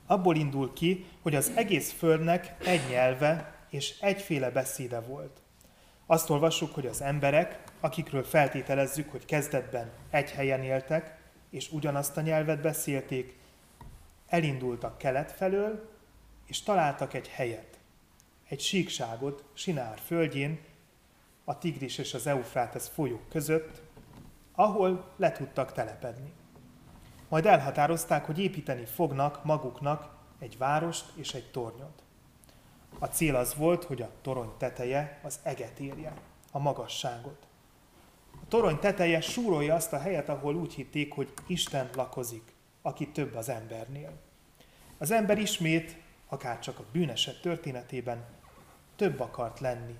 Abból 0.05 0.35
indul 0.35 0.73
ki, 0.73 1.05
hogy 1.21 1.35
az 1.35 1.51
egész 1.55 1.91
földnek 1.91 2.55
egy 2.65 2.89
nyelve 2.89 3.55
és 3.69 3.99
egyféle 3.99 4.49
beszéde 4.49 4.99
volt. 4.99 5.41
Azt 6.11 6.29
olvassuk, 6.29 6.73
hogy 6.73 6.85
az 6.87 7.01
emberek, 7.01 7.63
akikről 7.79 8.23
feltételezzük, 8.23 9.11
hogy 9.11 9.25
kezdetben 9.25 9.91
egy 10.09 10.31
helyen 10.31 10.63
éltek, 10.63 11.17
és 11.49 11.71
ugyanazt 11.71 12.17
a 12.17 12.21
nyelvet 12.21 12.61
beszélték, 12.61 13.37
elindultak 14.27 14.97
kelet 14.97 15.31
felől, 15.31 15.89
és 16.45 16.61
találtak 16.61 17.13
egy 17.13 17.27
helyet, 17.27 17.79
egy 18.47 18.59
síkságot 18.59 19.43
Sinár 19.53 19.99
földjén, 19.99 20.59
a 21.43 21.57
Tigris 21.57 21.97
és 21.97 22.13
az 22.13 22.27
Eufrátesz 22.27 22.87
folyók 22.87 23.29
között, 23.29 23.81
ahol 24.51 25.11
le 25.15 25.31
tudtak 25.31 25.73
telepedni. 25.73 26.31
Majd 27.27 27.45
elhatározták, 27.45 28.25
hogy 28.25 28.39
építeni 28.39 28.85
fognak 28.85 29.43
maguknak 29.43 30.15
egy 30.39 30.57
várost 30.57 31.05
és 31.15 31.33
egy 31.33 31.51
tornyot. 31.51 32.03
A 32.99 33.05
cél 33.05 33.35
az 33.35 33.55
volt, 33.55 33.83
hogy 33.83 34.01
a 34.01 34.11
torony 34.21 34.51
teteje 34.57 35.19
az 35.23 35.39
eget 35.43 35.79
érje, 35.79 36.13
a 36.51 36.59
magasságot. 36.59 37.47
A 38.33 38.47
torony 38.47 38.79
teteje 38.79 39.21
súrolja 39.21 39.75
azt 39.75 39.93
a 39.93 39.99
helyet, 39.99 40.29
ahol 40.29 40.55
úgy 40.55 40.73
hitték, 40.73 41.13
hogy 41.13 41.33
Isten 41.47 41.89
lakozik, 41.95 42.53
aki 42.81 43.07
több 43.07 43.35
az 43.35 43.49
embernél. 43.49 44.11
Az 44.97 45.11
ember 45.11 45.37
ismét, 45.37 45.97
akár 46.27 46.59
csak 46.59 46.79
a 46.79 46.85
bűneset 46.91 47.41
történetében, 47.41 48.25
több 48.95 49.19
akart 49.19 49.59
lenni. 49.59 49.95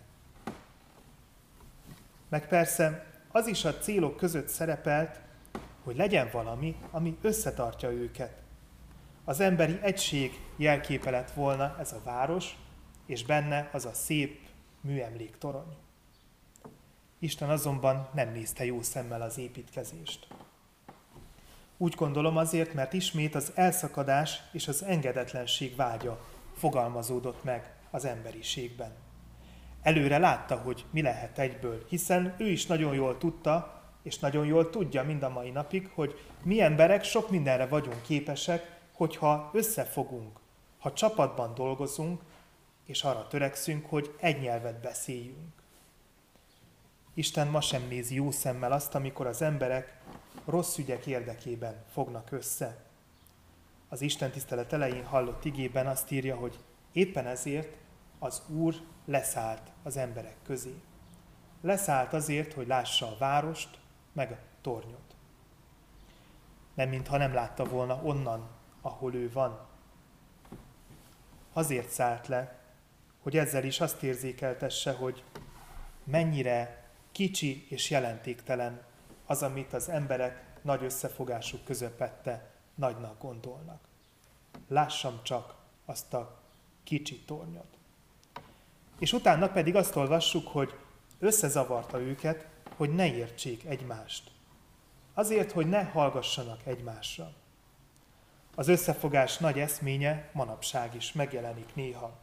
Meg 2.30 2.47
persze 2.47 3.06
az 3.32 3.47
is 3.47 3.65
a 3.65 3.78
célok 3.78 4.17
között 4.17 4.47
szerepelt, 4.47 5.19
hogy 5.84 5.95
legyen 5.95 6.30
valami, 6.32 6.75
ami 6.91 7.17
összetartja 7.21 7.91
őket. 7.91 8.41
Az 9.25 9.39
emberi 9.39 9.80
egység 9.82 10.39
jelképe 10.56 11.10
lett 11.10 11.32
volna 11.32 11.75
ez 11.80 11.91
a 11.91 12.02
város, 12.04 12.58
és 13.10 13.24
benne 13.24 13.69
az 13.74 13.86
a 13.86 13.93
szép 13.93 14.39
műemléktorony. 14.82 15.76
Isten 17.19 17.50
azonban 17.50 18.10
nem 18.13 18.32
nézte 18.32 18.65
jó 18.65 18.82
szemmel 18.82 19.22
az 19.22 19.38
építkezést. 19.38 20.28
Úgy 21.78 21.95
gondolom 21.95 22.38
azért, 22.38 22.74
mert 22.74 22.93
ismét 22.93 23.36
az 23.36 23.52
elszakadás 23.56 24.41
és 24.52 24.67
az 24.67 24.84
engedetlenség 24.84 25.76
vágya 25.76 26.26
fogalmazódott 26.56 27.43
meg 27.43 27.74
az 27.91 28.06
emberiségben. 28.06 28.91
Előre 29.82 30.17
látta, 30.17 30.56
hogy 30.56 30.86
mi 30.91 31.02
lehet 31.02 31.39
egyből, 31.39 31.86
hiszen 31.88 32.36
ő 32.38 32.48
is 32.48 32.65
nagyon 32.65 32.93
jól 32.93 33.17
tudta, 33.17 33.82
és 34.04 34.19
nagyon 34.19 34.45
jól 34.45 34.69
tudja 34.69 35.04
mind 35.04 35.24
a 35.24 35.30
mai 35.30 35.50
napig, 35.50 35.89
hogy 35.93 36.19
mi 36.43 36.62
emberek 36.62 37.04
sok 37.04 37.30
mindenre 37.30 37.67
vagyunk 37.67 38.02
képesek, 38.02 38.80
hogyha 38.93 39.50
összefogunk, 39.54 40.39
ha 40.80 40.93
csapatban 40.93 41.54
dolgozunk, 41.54 42.22
és 42.89 43.04
arra 43.04 43.28
törekszünk, 43.28 43.86
hogy 43.86 44.15
egy 44.19 44.41
nyelvet 44.41 44.80
beszéljünk. 44.82 45.54
Isten 47.13 47.47
ma 47.47 47.62
sem 47.62 47.88
nézi 47.88 48.15
jó 48.15 48.32
szemmel 48.32 48.71
azt, 48.71 48.95
amikor 48.95 49.28
az 49.28 49.41
emberek 49.41 50.02
rossz 50.45 50.78
ügyek 50.78 51.06
érdekében 51.06 51.84
fognak 51.91 52.32
össze. 52.32 52.78
Az 53.89 54.02
Isten 54.02 54.32
tisztelet 54.32 54.73
elején 54.73 55.06
hallott 55.06 55.45
igében 55.45 55.88
azt 55.88 56.12
írja, 56.12 56.36
hogy 56.36 56.60
éppen 56.91 57.28
ezért 57.28 57.78
az 58.19 58.41
Úr 58.47 58.75
leszállt 59.06 59.71
az 59.84 59.97
emberek 59.97 60.36
közé. 60.43 60.82
Leszállt 61.62 62.13
azért, 62.13 62.54
hogy 62.54 62.67
lássa 62.67 63.08
a 63.08 63.17
várost, 63.17 63.80
meg 64.13 64.32
a 64.32 64.38
tornyot. 64.62 65.15
Nem 66.73 66.89
mintha 66.89 67.17
nem 67.17 67.34
látta 67.34 67.63
volna 67.63 68.02
onnan, 68.04 68.49
ahol 68.82 69.13
ő 69.13 69.32
van. 69.32 69.67
Azért 71.54 71.89
szállt 71.89 72.28
le, 72.28 72.59
hogy 73.21 73.38
ezzel 73.38 73.63
is 73.63 73.79
azt 73.79 74.03
érzékeltesse, 74.03 74.91
hogy 74.91 75.23
mennyire 76.03 76.89
kicsi 77.12 77.65
és 77.69 77.89
jelentéktelen 77.89 78.82
az, 79.25 79.43
amit 79.43 79.73
az 79.73 79.89
emberek 79.89 80.43
nagy 80.62 80.84
összefogásuk 80.84 81.63
közepette 81.63 82.51
nagynak 82.75 83.21
gondolnak. 83.21 83.79
Lássam 84.67 85.19
csak 85.23 85.55
azt 85.86 86.13
a 86.13 86.39
kicsi 86.84 87.19
tornyot. 87.19 87.77
És 88.99 89.13
utána 89.13 89.49
pedig 89.49 89.75
azt 89.75 89.95
olvassuk, 89.95 90.47
hogy 90.47 90.73
összezavarta 91.19 91.99
őket, 91.99 92.47
hogy 92.75 92.93
ne 92.95 93.13
értsék 93.13 93.65
egymást. 93.65 94.32
Azért, 95.13 95.51
hogy 95.51 95.69
ne 95.69 95.84
hallgassanak 95.84 96.65
egymásra. 96.65 97.34
Az 98.55 98.67
összefogás 98.67 99.38
nagy 99.38 99.60
eszménye 99.60 100.29
manapság 100.34 100.95
is 100.95 101.13
megjelenik 101.13 101.75
néha. 101.75 102.17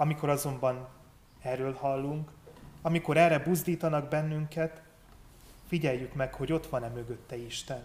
Amikor 0.00 0.28
azonban 0.28 0.88
erről 1.42 1.74
hallunk, 1.74 2.30
amikor 2.82 3.16
erre 3.16 3.38
buzdítanak 3.38 4.08
bennünket, 4.08 4.82
figyeljük 5.66 6.14
meg, 6.14 6.34
hogy 6.34 6.52
ott 6.52 6.66
van-e 6.66 6.88
mögötte 6.88 7.36
Isten. 7.36 7.82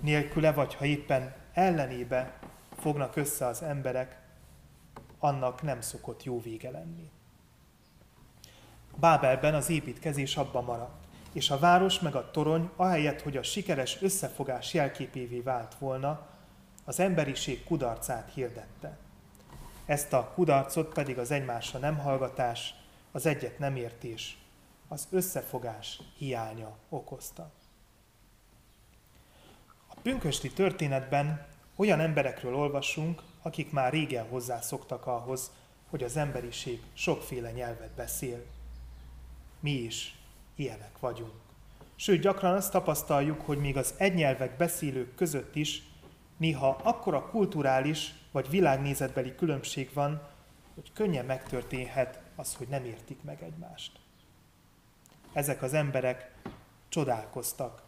Nélküle 0.00 0.52
vagy 0.52 0.74
ha 0.74 0.84
éppen 0.84 1.34
ellenébe 1.52 2.38
fognak 2.78 3.16
össze 3.16 3.46
az 3.46 3.62
emberek, 3.62 4.20
annak 5.18 5.62
nem 5.62 5.80
szokott 5.80 6.24
jó 6.24 6.40
vége 6.40 6.70
lenni. 6.70 7.10
Bábelben 8.96 9.54
az 9.54 9.68
építkezés 9.68 10.36
abba 10.36 10.60
maradt, 10.60 11.04
és 11.32 11.50
a 11.50 11.58
város 11.58 12.00
meg 12.00 12.14
a 12.14 12.30
torony, 12.30 12.70
ahelyett, 12.76 13.22
hogy 13.22 13.36
a 13.36 13.42
sikeres 13.42 14.02
összefogás 14.02 14.74
jelképévé 14.74 15.40
vált 15.40 15.74
volna, 15.74 16.26
az 16.84 17.00
emberiség 17.00 17.64
kudarcát 17.64 18.30
hirdette. 18.34 18.98
Ezt 19.86 20.12
a 20.12 20.30
kudarcot 20.34 20.92
pedig 20.92 21.18
az 21.18 21.30
egymásra 21.30 21.78
nem 21.78 21.98
hallgatás, 21.98 22.74
az 23.12 23.26
egyet 23.26 23.58
nem 23.58 23.76
értés, 23.76 24.38
az 24.88 25.08
összefogás 25.10 26.00
hiánya 26.16 26.76
okozta. 26.88 27.50
A 29.86 29.94
pünkösti 30.02 30.52
történetben 30.52 31.46
olyan 31.76 32.00
emberekről 32.00 32.54
olvasunk, 32.54 33.22
akik 33.42 33.72
már 33.72 33.92
régen 33.92 34.28
hozzászoktak 34.28 35.06
ahhoz, 35.06 35.50
hogy 35.90 36.02
az 36.02 36.16
emberiség 36.16 36.82
sokféle 36.92 37.50
nyelvet 37.50 37.90
beszél. 37.90 38.44
Mi 39.60 39.70
is 39.70 40.18
ilyenek 40.54 40.98
vagyunk. 40.98 41.32
Sőt, 41.96 42.20
gyakran 42.20 42.54
azt 42.54 42.72
tapasztaljuk, 42.72 43.40
hogy 43.40 43.58
még 43.58 43.76
az 43.76 43.94
egynyelvek 43.96 44.56
beszélők 44.56 45.14
között 45.14 45.56
is 45.56 45.82
néha 46.42 46.78
akkora 46.82 47.28
kulturális 47.28 48.14
vagy 48.32 48.50
világnézetbeli 48.50 49.34
különbség 49.34 49.90
van, 49.92 50.22
hogy 50.74 50.92
könnyen 50.92 51.24
megtörténhet 51.24 52.20
az, 52.36 52.54
hogy 52.54 52.68
nem 52.68 52.84
értik 52.84 53.22
meg 53.22 53.42
egymást. 53.42 53.98
Ezek 55.32 55.62
az 55.62 55.74
emberek 55.74 56.32
csodálkoztak, 56.88 57.82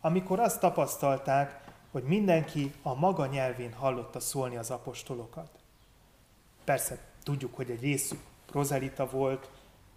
amikor 0.00 0.40
azt 0.40 0.60
tapasztalták, 0.60 1.60
hogy 1.90 2.02
mindenki 2.02 2.72
a 2.82 2.94
maga 2.94 3.26
nyelvén 3.26 3.72
hallotta 3.72 4.20
szólni 4.20 4.56
az 4.56 4.70
apostolokat. 4.70 5.50
Persze 6.64 6.98
tudjuk, 7.22 7.54
hogy 7.54 7.70
egy 7.70 7.80
részük 7.80 8.20
prozelita 8.46 9.10
volt, 9.10 9.50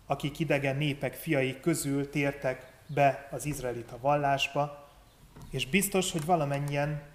akik 0.06 0.40
idegen 0.40 0.78
népek 0.78 1.14
fiai 1.14 1.60
közül 1.60 2.10
tértek 2.10 2.72
be 2.88 3.28
az 3.32 3.46
izraelita 3.46 3.98
vallásba, 4.02 4.90
és 5.50 5.68
biztos, 5.68 6.12
hogy 6.12 6.26
valamennyien 6.26 7.11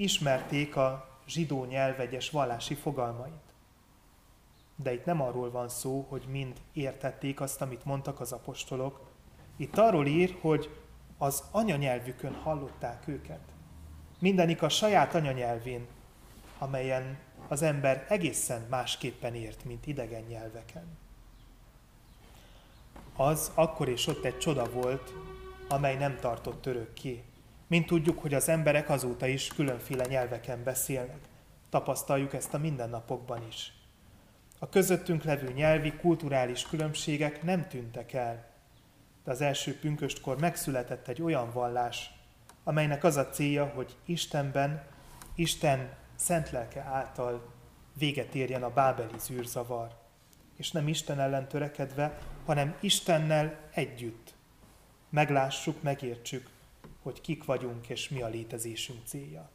ismerték 0.00 0.76
a 0.76 1.08
zsidó 1.26 1.64
nyelv 1.64 2.00
egyes 2.00 2.30
vallási 2.30 2.74
fogalmait. 2.74 3.52
De 4.76 4.92
itt 4.92 5.04
nem 5.04 5.20
arról 5.20 5.50
van 5.50 5.68
szó, 5.68 6.06
hogy 6.08 6.24
mind 6.28 6.60
értették 6.72 7.40
azt, 7.40 7.60
amit 7.60 7.84
mondtak 7.84 8.20
az 8.20 8.32
apostolok. 8.32 9.00
Itt 9.56 9.78
arról 9.78 10.06
ír, 10.06 10.36
hogy 10.40 10.70
az 11.18 11.42
anyanyelvükön 11.50 12.34
hallották 12.34 13.08
őket. 13.08 13.40
Mindenik 14.18 14.62
a 14.62 14.68
saját 14.68 15.14
anyanyelvén, 15.14 15.86
amelyen 16.58 17.18
az 17.48 17.62
ember 17.62 18.06
egészen 18.08 18.66
másképpen 18.70 19.34
ért, 19.34 19.64
mint 19.64 19.86
idegen 19.86 20.22
nyelveken. 20.22 20.98
Az 23.16 23.50
akkor 23.54 23.88
és 23.88 24.06
ott 24.06 24.24
egy 24.24 24.38
csoda 24.38 24.70
volt, 24.70 25.12
amely 25.68 25.96
nem 25.96 26.16
tartott 26.20 26.66
örökké. 26.66 27.24
Mint 27.70 27.86
tudjuk, 27.86 28.18
hogy 28.18 28.34
az 28.34 28.48
emberek 28.48 28.88
azóta 28.88 29.26
is 29.26 29.48
különféle 29.48 30.04
nyelveken 30.06 30.62
beszélnek. 30.62 31.18
Tapasztaljuk 31.68 32.34
ezt 32.34 32.54
a 32.54 32.58
mindennapokban 32.58 33.46
is. 33.48 33.72
A 34.58 34.68
közöttünk 34.68 35.24
levő 35.24 35.52
nyelvi, 35.52 35.92
kulturális 35.92 36.66
különbségek 36.66 37.42
nem 37.42 37.68
tűntek 37.68 38.12
el, 38.12 38.48
de 39.24 39.30
az 39.30 39.40
első 39.40 39.78
pünköstkor 39.78 40.38
megszületett 40.38 41.08
egy 41.08 41.22
olyan 41.22 41.52
vallás, 41.52 42.10
amelynek 42.64 43.04
az 43.04 43.16
a 43.16 43.28
célja, 43.28 43.64
hogy 43.64 43.96
Istenben, 44.04 44.82
Isten 45.34 45.94
szent 46.14 46.50
lelke 46.50 46.80
által 46.80 47.52
véget 47.98 48.34
érjen 48.34 48.62
a 48.62 48.72
bábeli 48.72 49.18
zűrzavar. 49.18 49.88
És 50.56 50.70
nem 50.70 50.88
Isten 50.88 51.20
ellen 51.20 51.48
törekedve, 51.48 52.18
hanem 52.46 52.76
Istennel 52.80 53.58
együtt. 53.70 54.34
Meglássuk, 55.10 55.82
megértsük, 55.82 56.48
hogy 57.02 57.20
kik 57.20 57.44
vagyunk 57.44 57.88
és 57.88 58.08
mi 58.08 58.22
a 58.22 58.28
létezésünk 58.28 59.06
célja. 59.06 59.50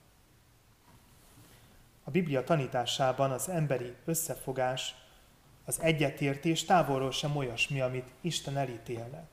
A 2.04 2.12
Biblia 2.12 2.44
tanításában 2.44 3.32
az 3.32 3.50
emberi 3.50 3.94
összefogás, 4.06 4.96
az 5.66 5.82
egyetértés 5.82 6.64
távolról 6.64 7.12
sem 7.12 7.36
olyasmi, 7.36 7.82
amit 7.82 8.10
Isten 8.22 8.58
elítélne. 8.58 9.28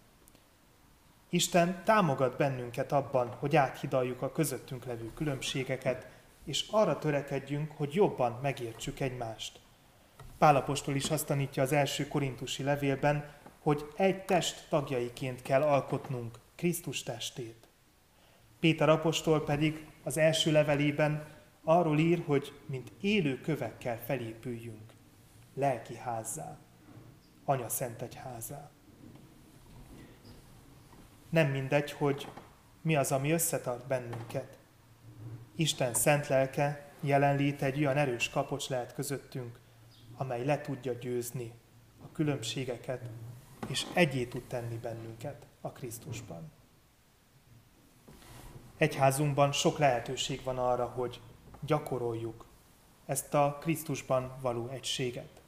Isten 1.28 1.84
támogat 1.84 2.36
bennünket 2.36 2.92
abban, 2.92 3.28
hogy 3.28 3.56
áthidaljuk 3.56 4.22
a 4.22 4.32
közöttünk 4.32 4.84
levő 4.84 5.12
különbségeket, 5.14 6.06
és 6.44 6.68
arra 6.70 6.98
törekedjünk, 6.98 7.72
hogy 7.76 7.94
jobban 7.94 8.38
megértsük 8.42 9.00
egymást. 9.00 9.60
Pálapostól 10.38 10.94
is 10.94 11.10
azt 11.10 11.26
tanítja 11.26 11.62
az 11.62 11.72
első 11.72 12.08
korintusi 12.08 12.62
levélben, 12.62 13.34
hogy 13.62 13.92
egy 13.96 14.24
test 14.24 14.66
tagjaiként 14.68 15.42
kell 15.42 15.62
alkotnunk 15.62 16.38
Krisztus 16.54 17.02
testét. 17.02 17.61
Péter 18.62 18.88
apostol 18.88 19.44
pedig 19.44 19.86
az 20.02 20.16
első 20.16 20.52
levelében 20.52 21.26
arról 21.64 21.98
ír, 21.98 22.22
hogy 22.26 22.52
mint 22.66 22.92
élő 23.00 23.40
kövekkel 23.40 23.98
felépüljünk 24.04 24.92
lelki 25.54 25.96
házzá, 25.96 26.58
Anya 27.44 27.68
Szent 27.68 28.02
Egyházá. 28.02 28.70
Nem 31.30 31.50
mindegy, 31.50 31.92
hogy 31.92 32.28
mi 32.82 32.96
az, 32.96 33.12
ami 33.12 33.30
összetart 33.30 33.86
bennünket. 33.86 34.58
Isten 35.56 35.94
szent 35.94 36.28
lelke 36.28 36.92
jelenlét 37.00 37.62
egy 37.62 37.78
olyan 37.78 37.96
erős 37.96 38.28
kapocs 38.28 38.68
lehet 38.68 38.94
közöttünk, 38.94 39.60
amely 40.16 40.44
le 40.44 40.60
tudja 40.60 40.92
győzni 40.92 41.52
a 42.04 42.12
különbségeket, 42.12 43.08
és 43.68 43.86
egyé 43.94 44.24
tud 44.24 44.42
tenni 44.42 44.76
bennünket 44.76 45.46
a 45.60 45.72
Krisztusban. 45.72 46.61
Egyházunkban 48.82 49.52
sok 49.52 49.78
lehetőség 49.78 50.42
van 50.42 50.58
arra, 50.58 50.84
hogy 50.84 51.20
gyakoroljuk 51.60 52.46
ezt 53.06 53.34
a 53.34 53.58
Krisztusban 53.60 54.32
való 54.40 54.68
egységet. 54.68 55.40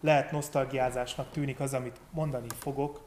Lehet 0.00 0.30
nosztalgiázásnak 0.30 1.30
tűnik 1.30 1.60
az, 1.60 1.74
amit 1.74 2.00
mondani 2.10 2.48
fogok, 2.58 3.00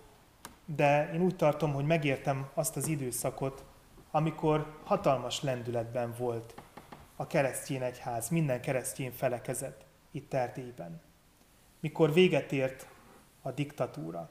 de 0.65 1.11
én 1.13 1.21
úgy 1.21 1.35
tartom, 1.35 1.73
hogy 1.73 1.85
megértem 1.85 2.49
azt 2.53 2.75
az 2.75 2.87
időszakot, 2.87 3.63
amikor 4.11 4.79
hatalmas 4.83 5.41
lendületben 5.41 6.13
volt 6.17 6.53
a 7.15 7.27
keresztény 7.27 7.81
egyház, 7.81 8.29
minden 8.29 8.61
keresztény 8.61 9.11
felekezet 9.11 9.85
itt 10.11 10.33
Erdélyben. 10.33 11.01
Mikor 11.79 12.13
véget 12.13 12.51
ért 12.51 12.87
a 13.41 13.51
diktatúra. 13.51 14.29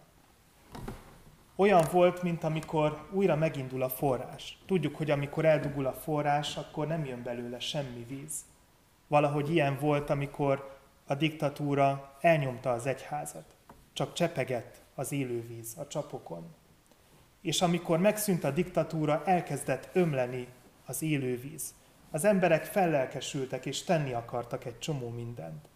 Olyan 1.56 1.84
volt, 1.92 2.22
mint 2.22 2.44
amikor 2.44 3.06
újra 3.10 3.36
megindul 3.36 3.82
a 3.82 3.88
forrás. 3.88 4.58
Tudjuk, 4.66 4.96
hogy 4.96 5.10
amikor 5.10 5.44
eldugul 5.44 5.86
a 5.86 5.92
forrás, 5.92 6.56
akkor 6.56 6.86
nem 6.86 7.04
jön 7.04 7.22
belőle 7.22 7.58
semmi 7.58 8.04
víz. 8.08 8.44
Valahogy 9.06 9.50
ilyen 9.50 9.78
volt, 9.80 10.10
amikor 10.10 10.78
a 11.06 11.14
diktatúra 11.14 12.16
elnyomta 12.20 12.72
az 12.72 12.86
egyházat. 12.86 13.56
Csak 13.92 14.12
csepegett 14.12 14.76
az 14.94 15.12
élővíz 15.12 15.76
a 15.78 15.86
csapokon. 15.86 16.54
És 17.40 17.62
amikor 17.62 17.98
megszűnt 17.98 18.44
a 18.44 18.50
diktatúra, 18.50 19.22
elkezdett 19.24 19.88
ömleni 19.92 20.48
az 20.86 21.02
élővíz. 21.02 21.74
Az 22.10 22.24
emberek 22.24 22.64
fellelkesültek 22.64 23.66
és 23.66 23.82
tenni 23.82 24.12
akartak 24.12 24.64
egy 24.64 24.78
csomó 24.78 25.08
mindent. 25.08 25.68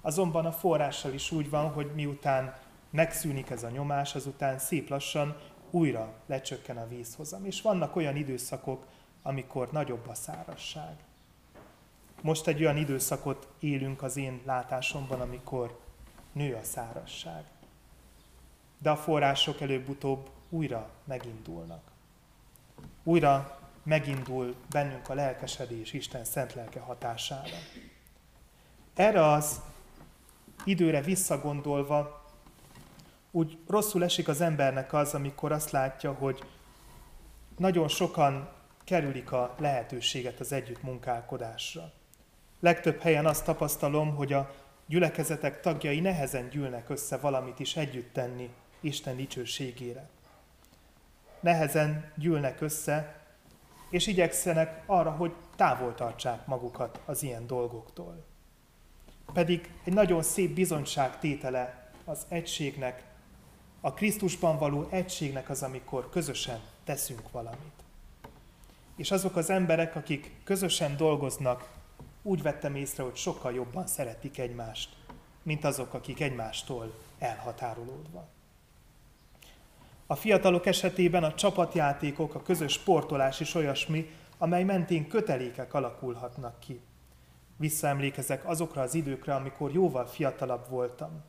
Azonban 0.00 0.46
a 0.46 0.52
forrással 0.52 1.12
is 1.12 1.30
úgy 1.30 1.50
van, 1.50 1.70
hogy 1.70 1.90
miután 1.94 2.54
megszűnik 2.92 3.50
ez 3.50 3.62
a 3.62 3.70
nyomás, 3.70 4.14
azután 4.14 4.58
szép 4.58 4.88
lassan 4.88 5.36
újra 5.70 6.12
lecsökken 6.26 6.76
a 6.76 6.88
vízhozam. 6.88 7.44
És 7.44 7.62
vannak 7.62 7.96
olyan 7.96 8.16
időszakok, 8.16 8.86
amikor 9.22 9.68
nagyobb 9.72 10.08
a 10.08 10.14
szárasság. 10.14 10.96
Most 12.22 12.46
egy 12.46 12.60
olyan 12.60 12.76
időszakot 12.76 13.48
élünk 13.60 14.02
az 14.02 14.16
én 14.16 14.40
látásomban, 14.44 15.20
amikor 15.20 15.80
nő 16.32 16.54
a 16.54 16.62
szárasság. 16.62 17.44
de 18.78 18.90
a 18.90 18.96
források 18.96 19.60
előbb-utóbb 19.60 20.30
újra 20.48 20.90
megindulnak. 21.04 21.82
Újra 23.02 23.58
megindul 23.82 24.54
bennünk 24.70 25.08
a 25.08 25.14
lelkesedés 25.14 25.92
Isten 25.92 26.24
szent 26.24 26.54
lelke 26.54 26.80
hatására. 26.80 27.56
Erre 28.94 29.26
az 29.26 29.60
időre 30.64 31.00
visszagondolva 31.00 32.21
úgy 33.32 33.58
rosszul 33.66 34.04
esik 34.04 34.28
az 34.28 34.40
embernek 34.40 34.92
az, 34.92 35.14
amikor 35.14 35.52
azt 35.52 35.70
látja, 35.70 36.12
hogy 36.12 36.42
nagyon 37.56 37.88
sokan 37.88 38.48
kerülik 38.84 39.32
a 39.32 39.54
lehetőséget 39.58 40.40
az 40.40 40.52
együttmunkálkodásra. 40.52 41.92
Legtöbb 42.60 43.00
helyen 43.00 43.26
azt 43.26 43.44
tapasztalom, 43.44 44.14
hogy 44.14 44.32
a 44.32 44.54
gyülekezetek 44.86 45.60
tagjai 45.60 46.00
nehezen 46.00 46.48
gyűlnek 46.48 46.88
össze 46.88 47.16
valamit 47.16 47.58
is 47.58 47.76
együtt 47.76 48.12
tenni 48.12 48.50
Isten 48.80 49.16
dicsőségére. 49.16 50.08
Nehezen 51.40 52.12
gyűlnek 52.16 52.60
össze, 52.60 53.20
és 53.90 54.06
igyekszenek 54.06 54.82
arra, 54.86 55.10
hogy 55.10 55.34
távol 55.56 55.94
tartsák 55.94 56.46
magukat 56.46 57.00
az 57.04 57.22
ilyen 57.22 57.46
dolgoktól. 57.46 58.24
Pedig 59.32 59.72
egy 59.84 59.92
nagyon 59.92 60.22
szép 60.22 60.54
bizonyság 60.54 61.18
tétele 61.18 61.90
az 62.04 62.26
egységnek, 62.28 63.11
a 63.84 63.92
Krisztusban 63.92 64.58
való 64.58 64.86
egységnek 64.90 65.50
az, 65.50 65.62
amikor 65.62 66.10
közösen 66.10 66.60
teszünk 66.84 67.30
valamit. 67.30 67.84
És 68.96 69.10
azok 69.10 69.36
az 69.36 69.50
emberek, 69.50 69.96
akik 69.96 70.30
közösen 70.44 70.96
dolgoznak, 70.96 71.68
úgy 72.22 72.42
vettem 72.42 72.74
észre, 72.74 73.02
hogy 73.02 73.16
sokkal 73.16 73.52
jobban 73.52 73.86
szeretik 73.86 74.38
egymást, 74.38 74.96
mint 75.42 75.64
azok, 75.64 75.94
akik 75.94 76.20
egymástól 76.20 76.94
elhatárolódva. 77.18 78.28
A 80.06 80.14
fiatalok 80.14 80.66
esetében 80.66 81.24
a 81.24 81.34
csapatjátékok, 81.34 82.34
a 82.34 82.42
közös 82.42 82.72
sportolás 82.72 83.40
is 83.40 83.54
olyasmi, 83.54 84.10
amely 84.38 84.64
mentén 84.64 85.08
kötelékek 85.08 85.74
alakulhatnak 85.74 86.60
ki. 86.60 86.80
Visszaemlékezek 87.56 88.48
azokra 88.48 88.82
az 88.82 88.94
időkre, 88.94 89.34
amikor 89.34 89.72
jóval 89.72 90.06
fiatalabb 90.06 90.68
voltam. 90.68 91.22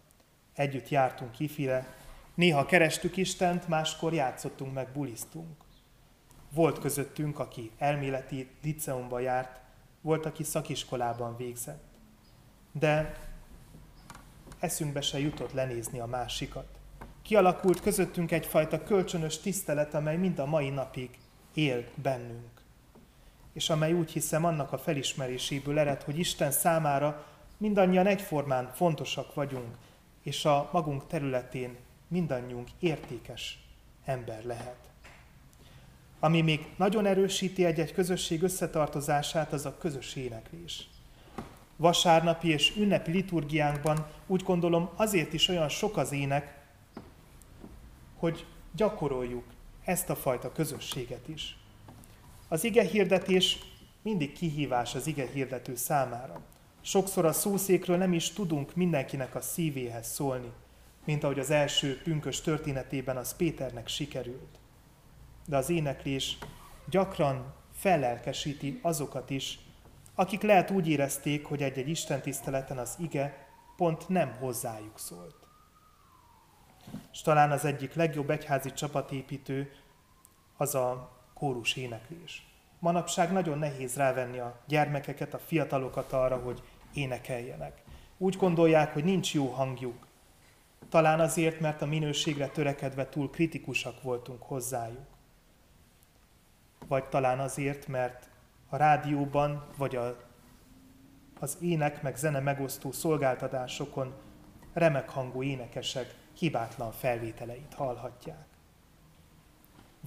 Együtt 0.53 0.89
jártunk 0.89 1.31
kifire, 1.31 1.95
néha 2.35 2.65
kerestük 2.65 3.17
Istent, 3.17 3.67
máskor 3.67 4.13
játszottunk 4.13 4.73
meg, 4.73 4.87
bulisztunk. 4.93 5.63
Volt 6.53 6.79
közöttünk, 6.79 7.39
aki 7.39 7.71
elméleti 7.77 8.49
liceumba 8.63 9.19
járt, 9.19 9.59
volt, 10.01 10.25
aki 10.25 10.43
szakiskolában 10.43 11.37
végzett. 11.37 11.83
De 12.71 13.17
eszünkbe 14.59 15.01
se 15.01 15.19
jutott 15.19 15.51
lenézni 15.51 15.99
a 15.99 16.05
másikat. 16.05 16.67
Kialakult 17.21 17.81
közöttünk 17.81 18.31
egyfajta 18.31 18.83
kölcsönös 18.83 19.37
tisztelet, 19.37 19.93
amely 19.93 20.17
mind 20.17 20.39
a 20.39 20.45
mai 20.45 20.69
napig 20.69 21.09
él 21.53 21.85
bennünk. 21.95 22.61
És 23.53 23.69
amely 23.69 23.93
úgy 23.93 24.11
hiszem 24.11 24.45
annak 24.45 24.71
a 24.71 24.77
felismeréséből 24.77 25.79
ered, 25.79 26.01
hogy 26.01 26.19
Isten 26.19 26.51
számára 26.51 27.25
mindannyian 27.57 28.07
egyformán 28.07 28.71
fontosak 28.73 29.33
vagyunk, 29.33 29.77
és 30.23 30.45
a 30.45 30.69
magunk 30.71 31.07
területén 31.07 31.77
mindannyiunk 32.13 32.67
értékes 32.79 33.59
ember 34.05 34.43
lehet. 34.43 34.77
Ami 36.19 36.41
még 36.41 36.65
nagyon 36.77 37.05
erősíti 37.05 37.65
egy-egy 37.65 37.93
közösség 37.93 38.43
összetartozását, 38.43 39.53
az 39.53 39.65
a 39.65 39.77
közös 39.77 40.15
éneklés. 40.15 40.87
Vasárnapi 41.75 42.49
és 42.49 42.75
ünnepi 42.77 43.11
liturgiánkban 43.11 44.07
úgy 44.27 44.43
gondolom 44.43 44.89
azért 44.95 45.33
is 45.33 45.47
olyan 45.47 45.69
sok 45.69 45.97
az 45.97 46.11
ének, 46.11 46.61
hogy 48.15 48.45
gyakoroljuk 48.75 49.45
ezt 49.83 50.09
a 50.09 50.15
fajta 50.15 50.51
közösséget 50.51 51.27
is. 51.27 51.57
Az 52.47 52.63
ige 52.63 52.83
hirdetés 52.83 53.57
mindig 54.01 54.33
kihívás 54.33 54.95
az 54.95 55.07
ige 55.07 55.27
hirdető 55.33 55.75
számára. 55.75 56.41
Sokszor 56.81 57.25
a 57.25 57.33
szószékről 57.33 57.97
nem 57.97 58.13
is 58.13 58.29
tudunk 58.29 58.75
mindenkinek 58.75 59.35
a 59.35 59.41
szívéhez 59.41 60.07
szólni, 60.07 60.51
mint 61.05 61.23
ahogy 61.23 61.39
az 61.39 61.49
első 61.49 62.01
pünkös 62.01 62.41
történetében 62.41 63.17
az 63.17 63.35
Péternek 63.35 63.87
sikerült. 63.87 64.59
De 65.45 65.57
az 65.57 65.69
éneklés 65.69 66.37
gyakran 66.89 67.53
felelkesíti 67.73 68.79
azokat 68.81 69.29
is, 69.29 69.59
akik 70.15 70.41
lehet 70.41 70.71
úgy 70.71 70.87
érezték, 70.87 71.45
hogy 71.45 71.61
egy-egy 71.61 71.89
istentiszteleten 71.89 72.77
az 72.77 72.95
ige 72.99 73.47
pont 73.75 74.09
nem 74.09 74.31
hozzájuk 74.39 74.99
szólt 74.99 75.43
és 77.11 77.21
talán 77.21 77.51
az 77.51 77.65
egyik 77.65 77.93
legjobb 77.93 78.29
egyházi 78.29 78.73
csapatépítő 78.73 79.71
az 80.57 80.75
a 80.75 81.11
kórus 81.33 81.75
éneklés. 81.75 82.47
Manapság 82.79 83.31
nagyon 83.31 83.57
nehéz 83.57 83.95
rávenni 83.95 84.39
a 84.39 84.59
gyermekeket, 84.67 85.33
a 85.33 85.39
fiatalokat 85.39 86.11
arra, 86.11 86.37
hogy 86.37 86.61
énekeljenek. 86.93 87.81
Úgy 88.17 88.35
gondolják, 88.35 88.93
hogy 88.93 89.03
nincs 89.03 89.33
jó 89.33 89.47
hangjuk. 89.47 90.07
Talán 90.89 91.19
azért, 91.19 91.59
mert 91.59 91.81
a 91.81 91.85
minőségre 91.85 92.47
törekedve 92.47 93.09
túl 93.09 93.29
kritikusak 93.29 94.01
voltunk 94.01 94.41
hozzájuk. 94.41 95.07
Vagy 96.87 97.03
talán 97.03 97.39
azért, 97.39 97.87
mert 97.87 98.29
a 98.69 98.75
rádióban, 98.75 99.65
vagy 99.77 99.95
a, 99.95 100.17
az 101.39 101.57
ének 101.61 102.01
meg 102.01 102.15
zene 102.15 102.39
megosztó 102.39 102.91
szolgáltatásokon 102.91 104.13
remek 104.73 105.09
hangú 105.09 105.43
énekesek 105.43 106.15
hibátlan 106.37 106.91
felvételeit 106.91 107.73
hallhatják. 107.73 108.45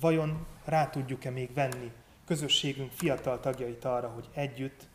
Vajon 0.00 0.46
rá 0.64 0.90
tudjuk-e 0.90 1.30
még 1.30 1.54
venni 1.54 1.92
közösségünk 2.24 2.92
fiatal 2.92 3.40
tagjait 3.40 3.84
arra, 3.84 4.08
hogy 4.08 4.28
együtt, 4.34 4.88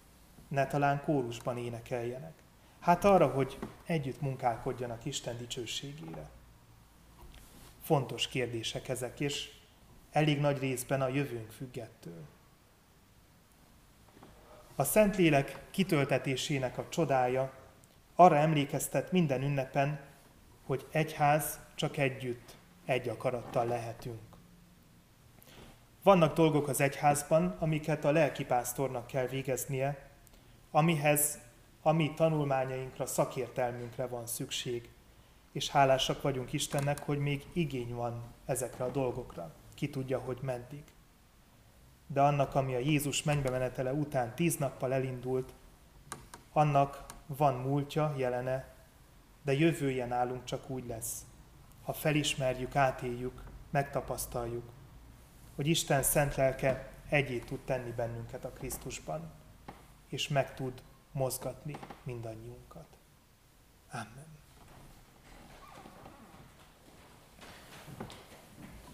ne 0.47 0.67
talán 0.67 1.01
kórusban 1.03 1.57
énekeljenek? 1.57 2.40
Hát 2.81 3.05
arra, 3.05 3.27
hogy 3.27 3.59
együtt 3.85 4.21
munkálkodjanak 4.21 5.05
Isten 5.05 5.37
dicsőségére. 5.37 6.29
Fontos 7.81 8.27
kérdések 8.27 8.89
ezek, 8.89 9.19
és 9.19 9.51
elég 10.11 10.39
nagy 10.39 10.59
részben 10.59 11.01
a 11.01 11.07
jövőnk 11.07 11.51
függettől. 11.51 12.25
A 14.75 14.83
Szentlélek 14.83 15.61
kitöltetésének 15.71 16.77
a 16.77 16.89
csodája 16.89 17.53
arra 18.15 18.35
emlékeztet 18.35 19.11
minden 19.11 19.41
ünnepen, 19.41 19.99
hogy 20.65 20.87
egyház 20.91 21.59
csak 21.75 21.97
együtt, 21.97 22.55
egy 22.85 23.09
akarattal 23.09 23.65
lehetünk. 23.65 24.21
Vannak 26.03 26.33
dolgok 26.33 26.67
az 26.67 26.81
egyházban, 26.81 27.55
amiket 27.59 28.05
a 28.05 28.11
lelkipásztornak 28.11 29.07
kell 29.07 29.27
végeznie, 29.27 30.09
amihez 30.71 31.39
a 31.81 31.91
mi 31.91 32.13
tanulmányainkra, 32.13 33.05
szakértelmünkre 33.05 34.07
van 34.07 34.25
szükség, 34.25 34.89
és 35.51 35.69
hálásak 35.69 36.21
vagyunk 36.21 36.53
Istennek, 36.53 37.03
hogy 37.03 37.19
még 37.19 37.45
igény 37.53 37.93
van 37.93 38.23
ezekre 38.45 38.83
a 38.83 38.91
dolgokra. 38.91 39.53
Ki 39.73 39.89
tudja, 39.89 40.19
hogy 40.19 40.37
meddig. 40.41 40.83
De 42.07 42.21
annak, 42.21 42.55
ami 42.55 42.75
a 42.75 42.79
Jézus 42.79 43.23
mennybe 43.23 43.49
menetele 43.49 43.93
után 43.93 44.35
tíz 44.35 44.57
nappal 44.57 44.93
elindult, 44.93 45.53
annak 46.53 47.05
van 47.25 47.53
múltja, 47.53 48.13
jelene, 48.17 48.75
de 49.43 49.53
jövője 49.53 50.05
nálunk 50.05 50.43
csak 50.43 50.69
úgy 50.69 50.85
lesz, 50.85 51.21
ha 51.83 51.93
felismerjük, 51.93 52.75
átéljük, 52.75 53.43
megtapasztaljuk, 53.69 54.69
hogy 55.55 55.67
Isten 55.67 56.03
szent 56.03 56.35
lelke 56.35 56.91
egyé 57.09 57.39
tud 57.39 57.59
tenni 57.59 57.91
bennünket 57.91 58.45
a 58.45 58.49
Krisztusban, 58.51 59.31
és 60.09 60.27
meg 60.27 60.53
tud 60.53 60.81
mozgatni 61.12 61.76
mindannyiunkat. 62.04 62.88
Amen. 63.91 64.28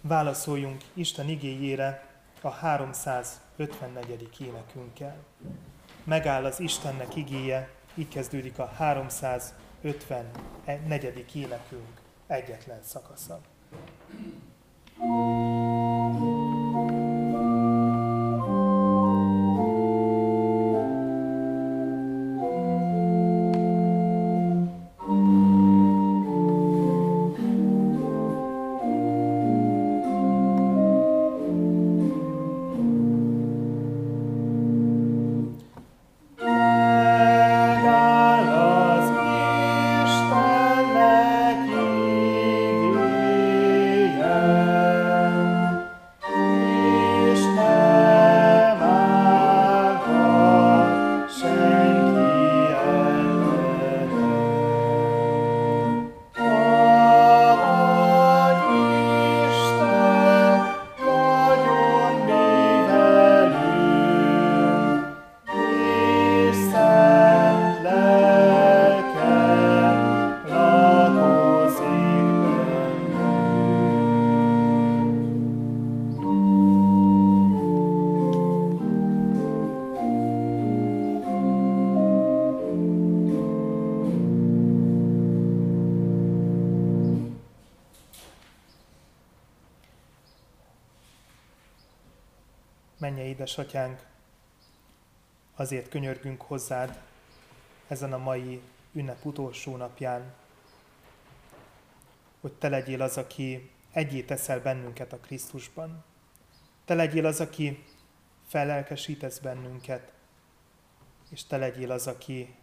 Válaszoljunk 0.02 0.84
Isten 0.94 1.30
igéjére 1.30 2.10
a 2.42 2.50
354. 2.50 4.42
énekünkkel. 4.42 5.24
Megáll 6.04 6.46
az 6.46 6.60
Istennek 6.60 7.16
igéje, 7.16 7.70
így 7.96 8.10
kezdődik 8.10 8.60
a 8.60 8.66
354. 8.66 9.66
54. 10.68 11.36
énekünk 11.36 12.02
egyetlen 12.28 12.84
szakasza. 12.84 13.42
Édesatyánk, 93.48 94.06
azért 95.56 95.90
könyörgünk 95.90 96.42
hozzád 96.42 97.02
ezen 97.88 98.14
a 98.14 98.18
mai 98.18 98.62
ünnep 98.94 99.26
utolsó 99.26 99.76
napján, 99.76 100.34
hogy 102.42 102.54
te 102.54 102.70
legyél 102.70 103.02
az, 103.02 103.18
aki 103.18 103.72
egyé 103.92 104.22
teszel 104.22 104.62
bennünket 104.62 105.14
a 105.14 105.18
Krisztusban. 105.18 106.04
Te 106.86 106.94
legyél 106.94 107.26
az, 107.26 107.40
aki 107.40 107.84
felelkesítesz 108.48 109.40
bennünket, 109.40 110.14
és 111.30 111.44
te 111.44 111.58
legyél 111.58 111.92
az, 111.92 112.08
aki 112.08 112.56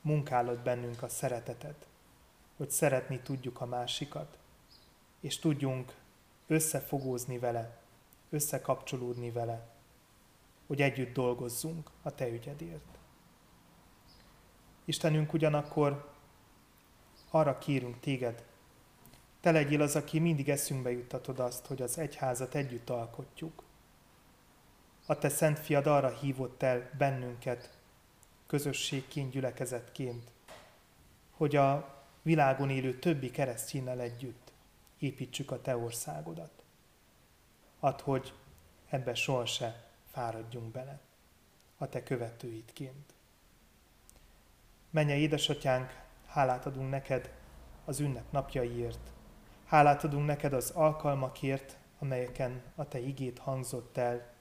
munkálod 0.00 0.58
bennünk 0.58 1.02
a 1.02 1.08
szeretetet, 1.08 1.86
hogy 2.56 2.70
szeretni 2.70 3.20
tudjuk 3.20 3.60
a 3.60 3.66
másikat, 3.66 4.38
és 5.20 5.38
tudjunk 5.38 5.94
összefogózni 6.46 7.38
vele, 7.38 7.78
összekapcsolódni 8.30 9.30
vele, 9.30 9.73
hogy 10.66 10.82
együtt 10.82 11.14
dolgozzunk 11.14 11.90
a 12.02 12.14
Te 12.14 12.28
ügyedért. 12.28 12.98
Istenünk 14.84 15.32
ugyanakkor 15.32 16.12
arra 17.30 17.58
kérünk 17.58 18.00
Téged, 18.00 18.44
Te 19.40 19.50
legyél 19.50 19.82
az, 19.82 19.96
aki 19.96 20.18
mindig 20.18 20.48
eszünkbe 20.48 20.90
juttatod 20.90 21.38
azt, 21.38 21.66
hogy 21.66 21.82
az 21.82 21.98
egyházat 21.98 22.54
együtt 22.54 22.90
alkotjuk. 22.90 23.62
A 25.06 25.18
Te 25.18 25.28
Szent 25.28 25.58
Fiad 25.58 25.86
arra 25.86 26.08
hívott 26.08 26.62
el 26.62 26.90
bennünket, 26.98 27.78
közösségként, 28.46 29.30
gyülekezetként, 29.30 30.30
hogy 31.30 31.56
a 31.56 32.02
világon 32.22 32.70
élő 32.70 32.98
többi 32.98 33.30
keresztényel 33.30 34.00
együtt 34.00 34.52
építsük 34.98 35.50
a 35.50 35.60
Te 35.60 35.76
országodat. 35.76 36.64
Add, 37.80 38.02
hogy 38.02 38.32
ebbe 38.88 39.14
soha 39.14 39.46
se 39.46 39.83
fáradjunk 40.14 40.72
bele, 40.72 41.00
a 41.78 41.88
Te 41.88 42.02
követőidként. 42.02 43.14
Menje 44.90 45.16
édesatyánk, 45.16 46.02
hálát 46.26 46.66
adunk 46.66 46.90
neked 46.90 47.32
az 47.84 48.00
ünnep 48.00 48.32
napjaiért. 48.32 49.12
Hálát 49.64 50.04
adunk 50.04 50.26
neked 50.26 50.52
az 50.52 50.70
alkalmakért, 50.70 51.78
amelyeken 51.98 52.62
a 52.74 52.88
Te 52.88 52.98
igét 52.98 53.38
hangzott 53.38 53.96
el 53.96 54.32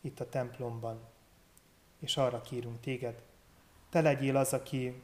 itt 0.00 0.20
a 0.20 0.28
templomban. 0.28 1.00
És 1.98 2.16
arra 2.16 2.40
kérünk 2.40 2.80
téged, 2.80 3.22
te 3.90 4.00
legyél 4.00 4.36
az, 4.36 4.52
aki 4.52 5.02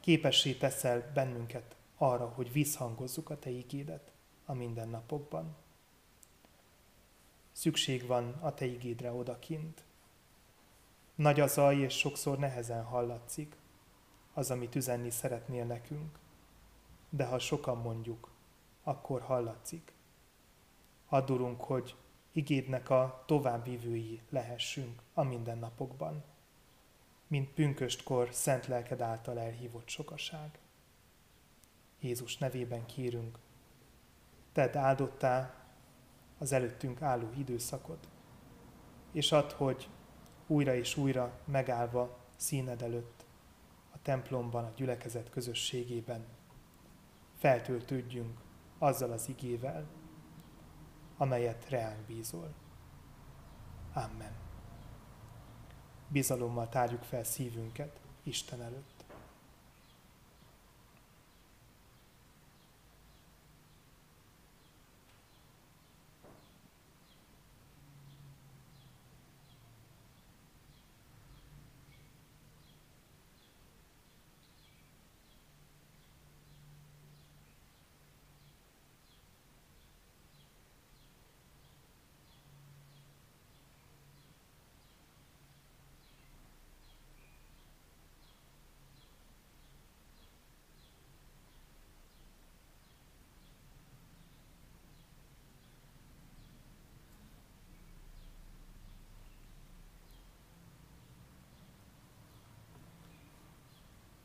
képessé 0.00 0.52
teszel 0.52 1.10
bennünket 1.14 1.76
arra, 1.96 2.26
hogy 2.26 2.52
visszhangozzuk 2.52 3.30
a 3.30 3.38
Te 3.38 3.50
igédet 3.50 4.12
a 4.44 4.52
mindennapokban. 4.52 5.56
Szükség 7.52 8.06
van 8.06 8.38
a 8.40 8.54
Te 8.54 8.64
igédre 8.64 9.12
odakint. 9.12 9.84
Nagy 11.14 11.40
a 11.40 11.46
zaj, 11.46 11.76
és 11.76 11.98
sokszor 11.98 12.38
nehezen 12.38 12.84
hallatszik 12.84 13.56
az, 14.32 14.50
amit 14.50 14.74
üzenni 14.74 15.10
szeretnél 15.10 15.64
nekünk. 15.64 16.18
De 17.08 17.24
ha 17.24 17.38
sokan 17.38 17.78
mondjuk, 17.78 18.30
akkor 18.82 19.20
hallatszik. 19.20 19.92
Addurunk, 21.08 21.60
hogy 21.60 21.94
igédnek 22.32 22.90
a 22.90 23.22
továbbvívői 23.26 24.20
lehessünk 24.30 25.02
a 25.14 25.22
mindennapokban 25.22 26.24
mint 27.32 27.48
pünköstkor 27.48 28.28
szent 28.32 28.66
lelked 28.66 29.00
által 29.00 29.38
elhívott 29.38 29.88
sokaság. 29.88 30.58
Jézus 32.00 32.38
nevében 32.38 32.86
kérünk, 32.86 33.38
tedd 34.52 34.76
áldottá 34.76 35.61
az 36.42 36.52
előttünk 36.52 37.02
álló 37.02 37.30
időszakot, 37.36 38.08
és 39.12 39.32
add, 39.32 39.52
hogy 39.52 39.88
újra 40.46 40.74
és 40.74 40.96
újra 40.96 41.40
megállva 41.44 42.18
színed 42.36 42.82
előtt, 42.82 43.24
a 43.94 44.02
templomban, 44.02 44.64
a 44.64 44.72
gyülekezet 44.76 45.30
közösségében 45.30 46.24
feltöltődjünk 47.38 48.40
azzal 48.78 49.12
az 49.12 49.28
igével, 49.28 49.86
amelyet 51.16 51.68
reánk 51.68 52.06
bízol. 52.06 52.54
Amen 53.92 54.42
bizalommal 56.12 56.68
tárjuk 56.68 57.02
fel 57.02 57.24
szívünket 57.24 58.00
Isten 58.22 58.62
előtt. 58.62 58.91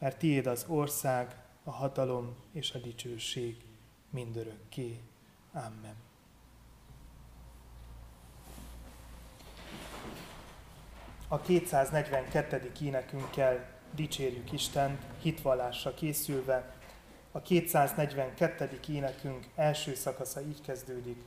mert 0.00 0.18
tiéd 0.18 0.46
az 0.46 0.64
ország, 0.68 1.36
a 1.64 1.70
hatalom 1.70 2.36
és 2.52 2.72
a 2.72 2.78
dicsőség 2.78 3.64
mindörökké. 4.10 5.00
Amen. 5.52 5.94
A 11.28 11.40
242. 11.40 12.72
énekünkkel 12.80 13.68
dicsérjük 13.94 14.52
Istent, 14.52 15.02
hitvallásra 15.22 15.94
készülve. 15.94 16.74
A 17.32 17.40
242. 17.40 18.80
énekünk 18.88 19.46
első 19.54 19.94
szakasza 19.94 20.40
így 20.40 20.60
kezdődik. 20.60 21.22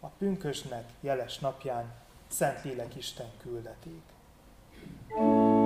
A 0.00 0.06
pünkösnek 0.06 0.92
jeles 1.00 1.38
napján 1.38 1.94
Szentlélek 2.28 2.96
Isten 2.96 3.30
küldeték. 3.42 4.02
thank 5.16 5.58
you 5.58 5.63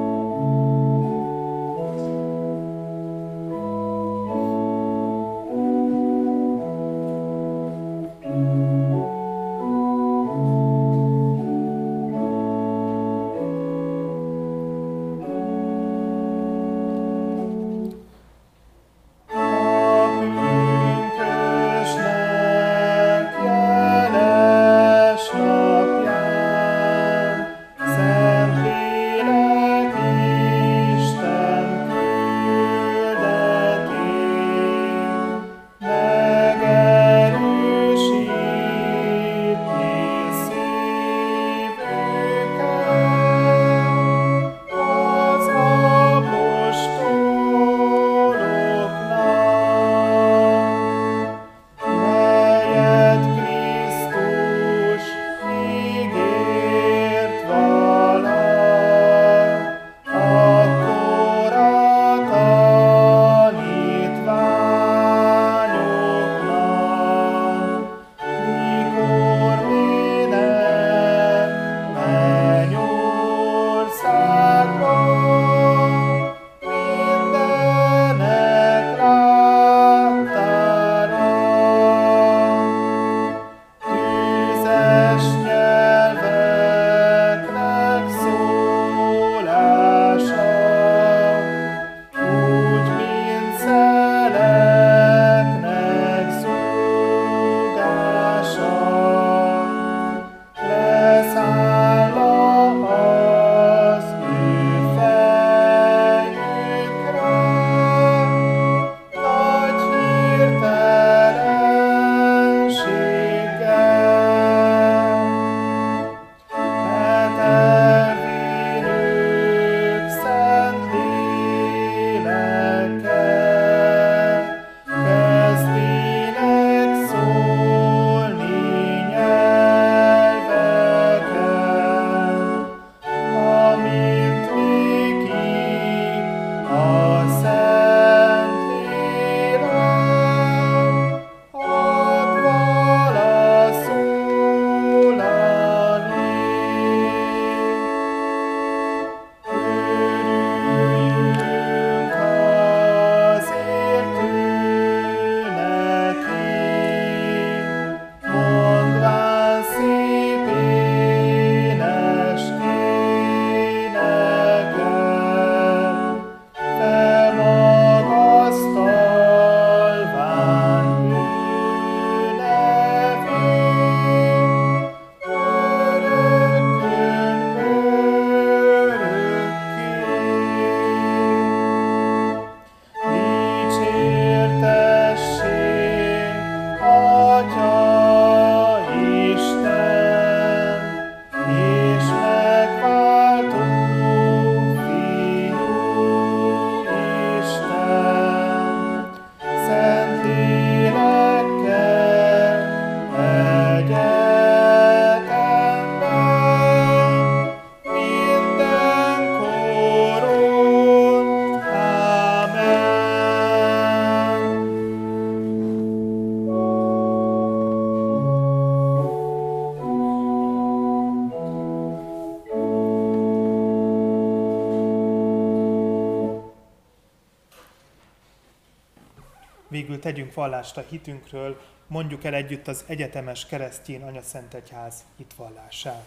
tegyünk 230.09 230.34
vallást 230.34 230.76
a 230.76 230.84
hitünkről, 230.88 231.61
mondjuk 231.86 232.24
el 232.24 232.34
együtt 232.34 232.68
az 232.68 232.84
egyetemes 232.86 233.46
keresztjén 233.46 234.02
anyaszentegyház 234.02 235.04
hitvallását. 235.16 236.06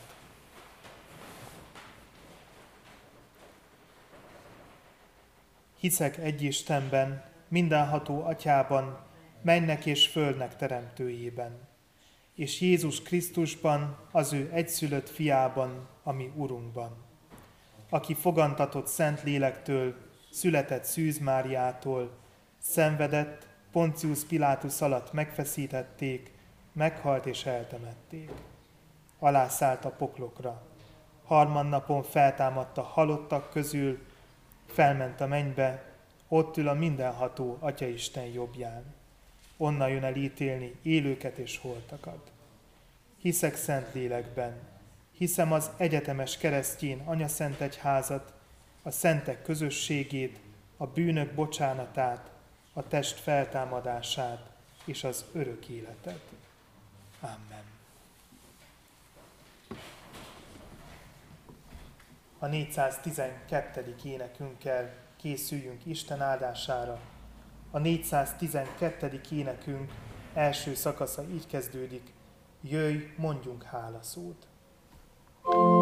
Hiszek 5.80 6.18
egy 6.18 6.42
Istenben, 6.42 7.24
mindenható 7.48 8.24
atyában, 8.24 9.00
mennek 9.42 9.86
és 9.86 10.08
földnek 10.08 10.56
teremtőjében, 10.56 11.68
és 12.36 12.62
Jézus 12.62 13.02
Krisztusban, 13.02 13.98
az 14.12 14.34
ő 14.34 14.50
egyszülött 14.54 15.10
fiában, 15.10 15.88
ami 16.04 16.32
Urunkban, 16.36 17.06
aki 17.90 18.14
fogantatott 18.14 18.88
Szent 18.88 19.24
Lélektől, 19.24 19.96
született 20.32 20.84
Szűz 20.84 21.20
Máriától, 21.20 22.12
szenvedett, 22.60 23.50
Poncius 23.72 24.24
Pilátus 24.24 24.82
alatt 24.82 25.14
megfeszítették, 25.14 26.32
meghalt 26.74 27.26
és 27.26 27.46
eltemették. 27.46 28.32
Alászállt 29.20 29.86
a 29.86 29.90
poklokra. 29.90 30.62
Harmadnapon 31.26 32.04
feltámadta 32.04 32.82
halottak 32.82 33.50
közül, 33.50 34.00
felment 34.66 35.22
a 35.22 35.28
mennybe, 35.28 35.84
ott 36.28 36.58
ül 36.58 36.68
a 36.68 36.74
mindenható 36.74 37.58
Atyaisten 37.60 38.26
jobbján. 38.26 38.84
Onnan 39.58 39.90
jön 39.90 40.04
el 40.04 40.16
ítélni 40.16 40.76
élőket 40.82 41.38
és 41.38 41.58
holtakat. 41.58 42.32
Hiszek 43.18 43.56
szent 43.56 43.94
lélekben, 43.94 44.60
hiszem 45.12 45.52
az 45.52 45.70
egyetemes 45.78 46.38
keresztjén 46.38 47.02
anyaszent 47.06 47.62
egyházat, 47.62 48.34
a 48.82 48.92
szentek 48.92 49.44
közösségét, 49.44 50.40
a 50.78 50.86
bűnök 50.88 51.34
bocsánatát, 51.34 52.31
a 52.74 52.88
test 52.88 53.20
feltámadását 53.20 54.50
és 54.86 55.04
az 55.04 55.26
örök 55.34 55.68
életet. 55.68 56.22
Amen. 57.22 57.64
A 62.40 62.46
412. 62.46 63.96
énekünkkel 64.04 64.94
készüljünk 65.18 65.86
Isten 65.86 66.22
áldására. 66.22 67.00
A 67.72 67.80
412. 67.80 69.22
énekünk 69.32 69.92
első 70.34 70.76
szakasza 70.76 71.24
így 71.30 71.48
kezdődik, 71.48 72.14
jöjj, 72.62 73.14
mondjunk 73.18 73.64
hálaszót. 73.64 74.48
thank 75.44 75.81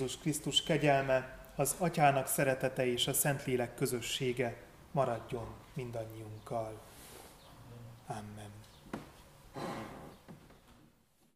Jézus 0.00 0.18
Krisztus 0.18 0.62
kegyelme, 0.62 1.38
az 1.56 1.74
Atyának 1.78 2.26
szeretete 2.26 2.86
és 2.86 3.06
a 3.06 3.12
Szentlélek 3.12 3.74
közössége 3.74 4.56
maradjon 4.90 5.46
mindannyiunkkal. 5.74 6.80